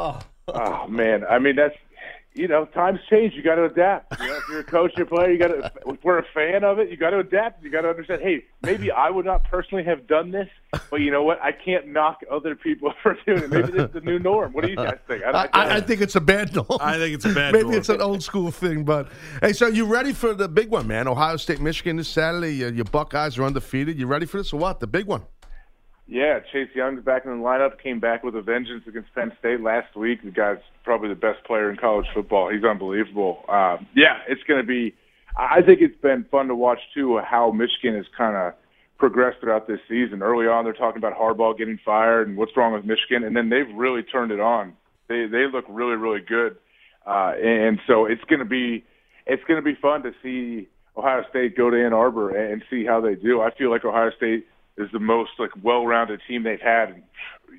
Oh 0.50 0.88
man, 0.90 1.24
I 1.28 1.40
mean 1.40 1.56
that's 1.56 1.76
you 2.36 2.48
know 2.48 2.66
times 2.66 3.00
change. 3.10 3.34
You 3.36 3.44
got 3.44 3.56
to 3.56 3.66
adapt. 3.66 4.20
You 4.20 4.28
know, 4.28 4.36
if 4.36 4.44
you're 4.50 4.60
a 4.60 4.64
coach 4.64 4.98
or 4.98 5.06
player, 5.06 5.32
you 5.32 5.38
got 5.40 5.48
to. 5.50 5.72
If 5.88 6.04
we're 6.04 6.20
a 6.20 6.26
fan 6.34 6.64
of 6.64 6.80
it, 6.80 6.90
you 6.90 6.98
got 6.98 7.12
to 7.12 7.20
adapt. 7.20 7.64
You 7.64 7.70
got 7.70 7.82
to 7.82 7.90
understand. 7.90 8.22
Hey, 8.22 8.44
maybe 8.62 8.92
I 8.92 9.10
would 9.10 9.26
not 9.26 9.44
personally 9.44 9.84
have 9.84 10.08
done 10.08 10.32
this, 10.32 10.48
but 10.90 11.02
you 11.02 11.12
know 11.12 11.24
what? 11.24 11.42
I 11.42 11.52
can't 11.52 11.88
knock 11.88 12.22
other 12.32 12.56
people 12.56 12.94
for 13.04 13.18
doing 13.26 13.44
it. 13.44 13.50
Maybe 13.50 13.72
this 13.72 13.86
is 13.88 13.92
the 13.94 14.02
new 14.02 14.20
norm. 14.20 14.54
What 14.54 14.64
do 14.64 14.70
you 14.70 14.76
guys 14.76 14.98
think? 15.08 15.24
I, 15.24 15.50
I, 15.54 15.76
I 15.76 15.82
think 15.82 16.02
it's 16.02 16.16
a 16.16 16.22
bad 16.22 16.56
norm. 16.56 16.68
I 16.80 16.98
think 16.98 17.16
it's 17.16 17.26
a 17.26 17.34
bad 17.34 17.54
Maybe 17.54 17.64
norm. 17.66 17.76
it's 17.76 17.90
an 17.90 18.02
old 18.02 18.24
school 18.24 18.52
thing, 18.52 18.84
but 18.84 19.10
hey, 19.42 19.54
so 19.54 19.68
you 19.68 19.86
ready 19.86 20.14
for 20.14 20.34
the 20.34 20.48
big 20.48 20.70
one, 20.70 20.88
man? 20.88 21.08
Ohio 21.08 21.38
State, 21.38 21.62
Michigan 21.62 21.98
this 21.98 22.08
Saturday. 22.08 22.56
Your, 22.56 22.74
your 22.74 22.86
Buckeyes 22.86 23.38
are 23.38 23.44
undefeated. 23.44 23.98
You 23.98 24.08
ready 24.08 24.26
for 24.26 24.38
this 24.38 24.54
or 24.54 24.60
what? 24.60 24.80
The 24.80 24.88
big 24.88 25.06
one. 25.06 25.24
Yeah, 26.08 26.40
Chase 26.52 26.70
Young's 26.76 27.04
back 27.04 27.24
in 27.26 27.32
the 27.32 27.38
lineup. 27.38 27.82
Came 27.82 28.00
back 28.00 28.24
with 28.24 28.36
a 28.36 28.42
vengeance 28.42 28.84
against 28.88 29.14
Penn 29.16 29.32
State 29.40 29.62
last 29.62 29.96
week. 29.96 30.22
The 30.24 30.32
guy's 30.32 30.58
probably 30.84 31.10
the 31.10 31.16
best 31.16 31.44
player 31.46 31.72
in 31.72 31.78
college 31.78 32.06
football. 32.14 32.50
He's 32.50 32.64
unbelievable. 32.64 33.44
Um, 33.48 33.88
yeah, 33.96 34.20
it's 34.28 34.44
going 34.44 34.62
to 34.62 34.68
be. 34.68 34.94
I 35.38 35.62
think 35.62 35.80
it's 35.82 36.00
been 36.02 36.26
fun 36.30 36.48
to 36.50 36.56
watch 36.56 36.80
too 36.94 37.20
how 37.20 37.52
Michigan 37.52 37.96
has 37.96 38.06
kind 38.16 38.36
of 38.36 38.54
progressed 39.00 39.38
throughout 39.40 39.68
this 39.68 39.80
season. 39.90 40.22
Early 40.22 40.46
on, 40.46 40.66
they're 40.66 40.74
talking 40.74 40.98
about 40.98 41.18
Harbaugh 41.18 41.58
getting 41.58 41.80
fired 41.84 42.28
and 42.28 42.38
what's 42.38 42.56
wrong 42.56 42.74
with 42.74 42.86
Michigan, 42.86 43.24
and 43.24 43.36
then 43.36 43.50
they've 43.50 43.74
really 43.76 44.04
turned 44.04 44.32
it 44.32 44.40
on. 44.40 44.74
They 45.08 45.26
they 45.26 45.46
look 45.52 45.66
really 45.70 45.96
really 45.96 46.22
good, 46.22 46.58
uh, 47.06 47.34
and 47.42 47.80
so 47.88 48.06
it's 48.06 48.24
going 48.26 48.40
to 48.40 48.46
be 48.46 48.84
it's 49.26 49.44
going 49.46 49.58
to 49.58 49.64
be 49.64 49.78
fun 49.82 50.04
to 50.04 50.12
see 50.22 50.68
Ohio 50.96 51.24
State 51.30 51.58
go 51.58 51.70
to 51.70 51.86
Ann 51.86 51.94
Arbor 51.94 52.30
and 52.36 52.62
see 52.70 52.86
how 52.86 53.02
they 53.02 53.16
do. 53.16 53.42
I 53.42 53.52
feel 53.56 53.72
like 53.72 53.84
Ohio 53.84 54.12
State 54.16 54.46
is 54.78 54.90
the 54.92 55.00
most 55.00 55.32
like 55.40 55.52
well-rounded 55.62 56.22
team 56.28 56.44
they've 56.44 56.60
had 56.60 56.90
in 56.90 57.04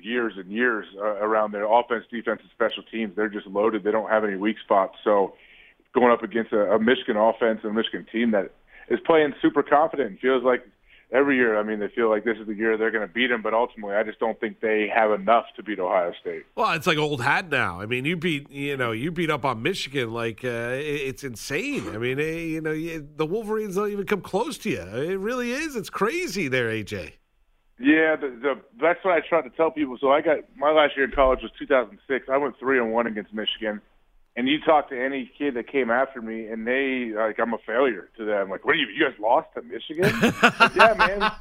years 0.01 0.33
and 0.37 0.51
years 0.51 0.85
uh, 0.97 1.15
around 1.17 1.51
their 1.51 1.65
offense, 1.71 2.05
defense, 2.11 2.41
and 2.41 2.51
special 2.53 2.83
teams. 2.91 3.15
They're 3.15 3.29
just 3.29 3.47
loaded. 3.47 3.83
They 3.83 3.91
don't 3.91 4.09
have 4.09 4.23
any 4.23 4.35
weak 4.35 4.57
spots. 4.63 4.95
So 5.03 5.33
going 5.93 6.11
up 6.11 6.23
against 6.23 6.51
a, 6.51 6.73
a 6.73 6.79
Michigan 6.79 7.17
offense 7.17 7.61
and 7.63 7.71
a 7.71 7.73
Michigan 7.73 8.05
team 8.11 8.31
that 8.31 8.51
is 8.89 8.99
playing 9.05 9.33
super 9.41 9.63
confident, 9.63 10.19
feels 10.19 10.43
like 10.43 10.67
every 11.15 11.37
year. 11.37 11.57
I 11.57 11.63
mean, 11.63 11.79
they 11.79 11.87
feel 11.87 12.09
like 12.09 12.23
this 12.23 12.37
is 12.37 12.47
the 12.47 12.53
year 12.53 12.77
they're 12.77 12.91
going 12.91 13.07
to 13.07 13.13
beat 13.13 13.27
them, 13.27 13.41
but 13.41 13.53
ultimately, 13.53 13.95
I 13.95 14.03
just 14.03 14.19
don't 14.19 14.39
think 14.39 14.59
they 14.59 14.91
have 14.93 15.11
enough 15.11 15.45
to 15.55 15.63
beat 15.63 15.79
Ohio 15.79 16.13
State. 16.19 16.43
Well, 16.55 16.73
it's 16.73 16.87
like 16.87 16.97
old 16.97 17.21
hat 17.21 17.49
now. 17.49 17.81
I 17.81 17.85
mean, 17.85 18.05
you 18.05 18.17
beat 18.17 18.49
you 18.51 18.77
know 18.77 18.91
you 18.91 19.11
beat 19.11 19.29
up 19.29 19.45
on 19.45 19.63
Michigan 19.63 20.11
like 20.11 20.43
uh, 20.43 20.71
it's 20.73 21.23
insane. 21.23 21.89
I 21.89 21.97
mean, 21.97 22.19
eh, 22.19 22.37
you 22.39 22.61
know 22.61 22.73
the 22.73 23.25
Wolverines 23.25 23.75
don't 23.75 23.91
even 23.91 24.05
come 24.05 24.21
close 24.21 24.57
to 24.59 24.69
you. 24.69 24.81
It 24.81 25.19
really 25.19 25.51
is. 25.51 25.75
It's 25.75 25.89
crazy 25.89 26.47
there, 26.47 26.69
AJ. 26.69 27.13
Yeah, 27.77 28.15
the, 28.15 28.29
the, 28.41 28.61
that's 28.79 29.03
what 29.03 29.15
I 29.15 29.19
tried 29.27 29.41
to 29.41 29.49
tell 29.49 29.69
people. 29.69 29.97
So 29.99 30.09
I 30.09 30.21
got 30.21 30.37
my 30.55 30.71
last 30.71 30.95
year 30.95 31.05
in 31.05 31.11
college 31.11 31.41
was 31.41 31.51
2006. 31.59 32.27
I 32.31 32.37
went 32.37 32.57
three 32.57 32.79
and 32.79 32.93
one 32.93 33.05
against 33.05 33.33
Michigan 33.33 33.81
and 34.37 34.49
you 34.49 34.59
talk 34.59 34.89
to 34.89 35.01
any 35.01 35.31
kid 35.37 35.53
that 35.55 35.71
came 35.71 35.89
after 35.89 36.21
me, 36.21 36.47
and 36.47 36.67
they 36.67 37.13
like 37.15 37.39
I'm 37.39 37.53
a 37.53 37.57
failure 37.65 38.09
to 38.17 38.25
them. 38.25 38.49
Like, 38.49 38.65
what 38.65 38.75
are 38.75 38.77
you? 38.77 38.87
You 38.87 39.05
guys 39.05 39.17
lost 39.19 39.47
to 39.55 39.61
Michigan? 39.61 40.11
like, 40.59 40.75
yeah, 40.75 40.93
man. 40.97 41.31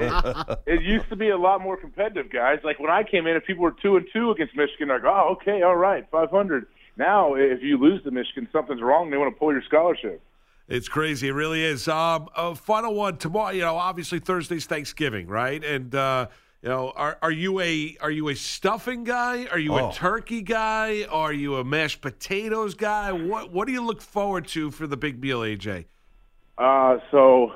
It, 0.00 0.58
it, 0.78 0.82
used 0.82 1.08
to 1.10 1.16
be 1.16 1.28
a 1.28 1.38
lot 1.38 1.60
more 1.60 1.76
competitive, 1.76 2.32
guys. 2.32 2.58
Like 2.64 2.80
when 2.80 2.90
I 2.90 3.04
came 3.04 3.26
in, 3.26 3.36
if 3.36 3.44
people 3.44 3.62
were 3.62 3.74
two 3.80 3.96
and 3.96 4.06
two 4.12 4.32
against 4.32 4.56
Michigan, 4.56 4.88
like, 4.88 5.04
oh, 5.04 5.36
okay, 5.40 5.62
all 5.62 5.76
right, 5.76 6.04
500. 6.10 6.66
Now, 6.96 7.34
if 7.34 7.62
you 7.62 7.78
lose 7.78 8.02
to 8.04 8.10
Michigan, 8.10 8.48
something's 8.52 8.82
wrong. 8.82 9.10
They 9.10 9.16
want 9.16 9.34
to 9.34 9.38
pull 9.38 9.52
your 9.52 9.62
scholarship. 9.62 10.20
It's 10.68 10.88
crazy. 10.88 11.28
It 11.28 11.32
really 11.32 11.62
is. 11.62 11.88
Um, 11.88 12.28
a 12.34 12.54
final 12.54 12.94
one 12.94 13.18
tomorrow. 13.18 13.50
You 13.50 13.62
know, 13.62 13.76
obviously 13.76 14.18
Thursday's 14.18 14.66
Thanksgiving, 14.66 15.26
right? 15.26 15.62
And 15.62 15.94
uh, 15.94 16.28
you 16.64 16.70
know, 16.70 16.94
are 16.96 17.18
are 17.20 17.30
you 17.30 17.60
a 17.60 17.94
are 18.00 18.10
you 18.10 18.30
a 18.30 18.34
stuffing 18.34 19.04
guy? 19.04 19.44
Are 19.52 19.58
you 19.58 19.74
oh. 19.74 19.90
a 19.90 19.92
turkey 19.92 20.40
guy? 20.40 21.04
Are 21.10 21.30
you 21.30 21.56
a 21.56 21.64
mashed 21.64 22.00
potatoes 22.00 22.72
guy? 22.72 23.12
What 23.12 23.52
what 23.52 23.66
do 23.66 23.74
you 23.74 23.84
look 23.84 24.00
forward 24.00 24.48
to 24.48 24.70
for 24.70 24.86
the 24.86 24.96
big 24.96 25.20
meal, 25.20 25.40
AJ? 25.40 25.84
Uh, 26.56 27.00
so 27.10 27.52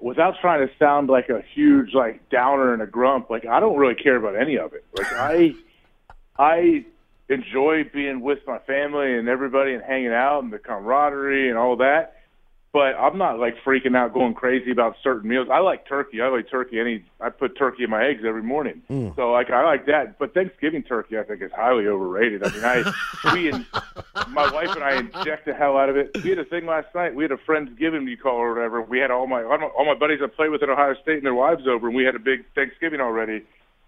without 0.00 0.36
trying 0.40 0.66
to 0.66 0.72
sound 0.78 1.10
like 1.10 1.28
a 1.28 1.42
huge 1.54 1.92
like 1.92 2.26
downer 2.30 2.72
and 2.72 2.80
a 2.80 2.86
grump, 2.86 3.28
like 3.28 3.44
I 3.44 3.60
don't 3.60 3.76
really 3.76 3.94
care 3.94 4.16
about 4.16 4.40
any 4.40 4.56
of 4.56 4.72
it. 4.72 4.86
Like 4.96 5.12
I 5.12 5.54
I 6.38 6.86
enjoy 7.28 7.84
being 7.92 8.22
with 8.22 8.38
my 8.46 8.58
family 8.60 9.18
and 9.18 9.28
everybody 9.28 9.74
and 9.74 9.82
hanging 9.82 10.14
out 10.14 10.44
and 10.44 10.50
the 10.50 10.58
camaraderie 10.58 11.50
and 11.50 11.58
all 11.58 11.76
that 11.76 12.15
but 12.76 12.94
I'm 13.00 13.16
not 13.16 13.38
like 13.38 13.54
freaking 13.64 13.96
out, 13.96 14.12
going 14.12 14.34
crazy 14.34 14.70
about 14.70 14.96
certain 15.02 15.30
meals. 15.30 15.48
I 15.50 15.60
like 15.60 15.88
turkey. 15.88 16.20
I 16.20 16.28
like 16.28 16.50
turkey. 16.50 16.78
Any 16.78 17.06
I 17.22 17.30
put 17.30 17.56
turkey 17.56 17.84
in 17.84 17.88
my 17.88 18.04
eggs 18.04 18.20
every 18.22 18.42
morning. 18.42 18.82
Mm. 18.90 19.16
So 19.16 19.32
like 19.32 19.48
I 19.48 19.64
like 19.64 19.86
that. 19.86 20.18
But 20.18 20.34
Thanksgiving 20.34 20.82
turkey, 20.82 21.16
I 21.16 21.22
think, 21.22 21.40
is 21.40 21.50
highly 21.56 21.86
overrated. 21.86 22.44
I 22.44 22.50
mean, 22.50 22.62
I 22.62 22.92
we 23.32 23.50
and 23.50 23.64
my 24.28 24.52
wife 24.52 24.74
and 24.74 24.84
I 24.84 24.96
inject 24.96 25.46
the 25.46 25.54
hell 25.54 25.78
out 25.78 25.88
of 25.88 25.96
it. 25.96 26.10
We 26.22 26.28
had 26.28 26.38
a 26.38 26.44
thing 26.44 26.66
last 26.66 26.88
night. 26.94 27.14
We 27.14 27.24
had 27.24 27.32
a 27.32 27.38
friendsgiving 27.38 28.06
you 28.10 28.18
call 28.18 28.36
or 28.36 28.52
whatever. 28.52 28.82
We 28.82 28.98
had 28.98 29.10
all 29.10 29.26
my 29.26 29.42
all 29.42 29.86
my 29.86 29.94
buddies 29.98 30.20
I 30.22 30.26
play 30.26 30.50
with 30.50 30.62
at 30.62 30.68
Ohio 30.68 30.96
State 31.00 31.16
and 31.16 31.24
their 31.24 31.34
wives 31.34 31.66
over, 31.66 31.86
and 31.86 31.96
we 31.96 32.04
had 32.04 32.14
a 32.14 32.18
big 32.18 32.44
Thanksgiving 32.54 33.00
already. 33.00 33.42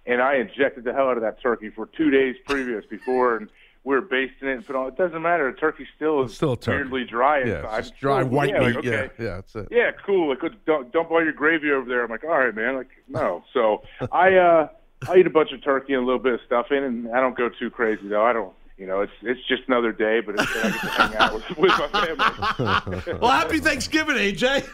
And 0.07 0.23
I 0.23 0.37
injected 0.37 0.85
the 0.85 0.95
hell 0.95 1.11
out 1.11 1.19
of 1.19 1.23
that 1.25 1.43
turkey 1.43 1.69
for 1.69 1.91
two 1.95 2.09
days 2.09 2.37
previous 2.47 2.87
before 2.87 3.37
and 3.37 3.51
we 3.89 3.97
are 3.97 4.03
basting 4.03 4.49
it 4.49 4.53
and 4.53 4.67
put 4.67 4.77
on. 4.77 4.89
It 4.89 4.97
doesn't 4.99 5.23
matter. 5.23 5.49
A 5.49 5.57
turkey 5.57 5.87
still 5.97 6.25
is 6.25 6.35
still 6.35 6.59
weirdly 6.67 7.05
dry 7.05 7.39
yeah, 7.39 7.61
inside. 7.61 7.79
It's 7.79 7.91
dry 7.93 8.23
white 8.23 8.51
yeah, 8.51 8.59
meat. 8.59 8.67
Like, 8.67 8.77
okay. 8.77 9.11
Yeah, 9.19 9.25
yeah, 9.25 9.35
that's 9.37 9.57
it. 9.57 9.69
Yeah, 9.71 9.91
cool. 10.05 10.29
Like, 10.29 10.41
dump, 10.67 10.93
dump 10.93 11.11
all 11.11 11.25
your 11.25 11.33
gravy 11.33 11.71
over 11.71 11.89
there. 11.89 12.05
I'm 12.05 12.11
like, 12.11 12.23
all 12.23 12.39
right, 12.39 12.55
man. 12.55 12.77
Like, 12.77 12.91
no. 13.09 13.43
So 13.55 13.83
I 14.13 14.35
uh 14.35 14.69
I 15.09 15.17
eat 15.17 15.27
a 15.27 15.31
bunch 15.31 15.53
of 15.53 15.65
turkey 15.65 15.95
and 15.95 16.03
a 16.03 16.05
little 16.05 16.21
bit 16.21 16.35
of 16.35 16.41
stuffing, 16.45 16.85
and 16.85 17.11
I 17.15 17.21
don't 17.21 17.35
go 17.35 17.49
too 17.49 17.71
crazy 17.71 18.09
though. 18.09 18.23
I 18.23 18.35
don't 18.35 18.53
you 18.79 18.87
know, 18.87 19.01
it's 19.01 19.13
it's 19.23 19.41
just 19.49 19.63
another 19.67 19.91
day, 19.91 20.21
but 20.21 20.37
it's, 20.37 20.57
I 20.57 20.71
get 20.71 20.81
to 20.81 20.87
hang 20.87 21.17
out 21.17 21.35
with, 21.35 21.59
with 21.59 21.71
my 21.71 21.89
family. 21.89 23.19
well, 23.21 23.33
happy 23.33 23.59
Thanksgiving, 23.59 24.15
AJ. 24.15 24.73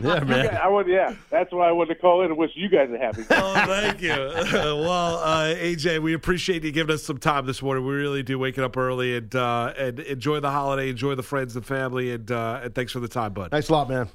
yeah, 0.00 0.20
man. 0.20 0.46
Guys, 0.46 0.60
I 0.62 0.68
would, 0.68 0.86
yeah, 0.86 1.16
that's 1.30 1.52
why 1.52 1.68
I 1.68 1.72
wanted 1.72 1.94
to 1.94 2.00
call 2.00 2.22
in 2.22 2.30
and 2.30 2.36
wish 2.38 2.52
you 2.54 2.68
guys 2.68 2.90
a 2.94 2.98
happy. 2.98 3.24
oh, 3.30 3.54
thank 3.66 4.00
you. 4.00 4.08
well, 4.52 5.16
uh, 5.18 5.52
AJ, 5.52 6.00
we 6.00 6.14
appreciate 6.14 6.62
you 6.62 6.70
giving 6.70 6.94
us 6.94 7.02
some 7.02 7.18
time 7.18 7.44
this 7.44 7.60
morning. 7.60 7.84
We 7.84 7.94
really 7.94 8.22
do 8.22 8.38
waking 8.38 8.62
up 8.62 8.76
early 8.76 9.16
and 9.16 9.34
uh, 9.34 9.74
and 9.76 9.98
enjoy 9.98 10.38
the 10.38 10.52
holiday, 10.52 10.90
enjoy 10.90 11.16
the 11.16 11.24
friends 11.24 11.56
and 11.56 11.66
family, 11.66 12.12
and 12.12 12.30
uh, 12.30 12.60
and 12.62 12.72
thanks 12.72 12.92
for 12.92 13.00
the 13.00 13.08
time, 13.08 13.32
bud. 13.32 13.50
Thanks 13.50 13.68
a 13.68 13.72
lot, 13.72 13.88
man. 13.88 14.08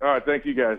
All 0.00 0.08
right, 0.08 0.24
thank 0.24 0.46
you 0.46 0.54
guys. 0.54 0.78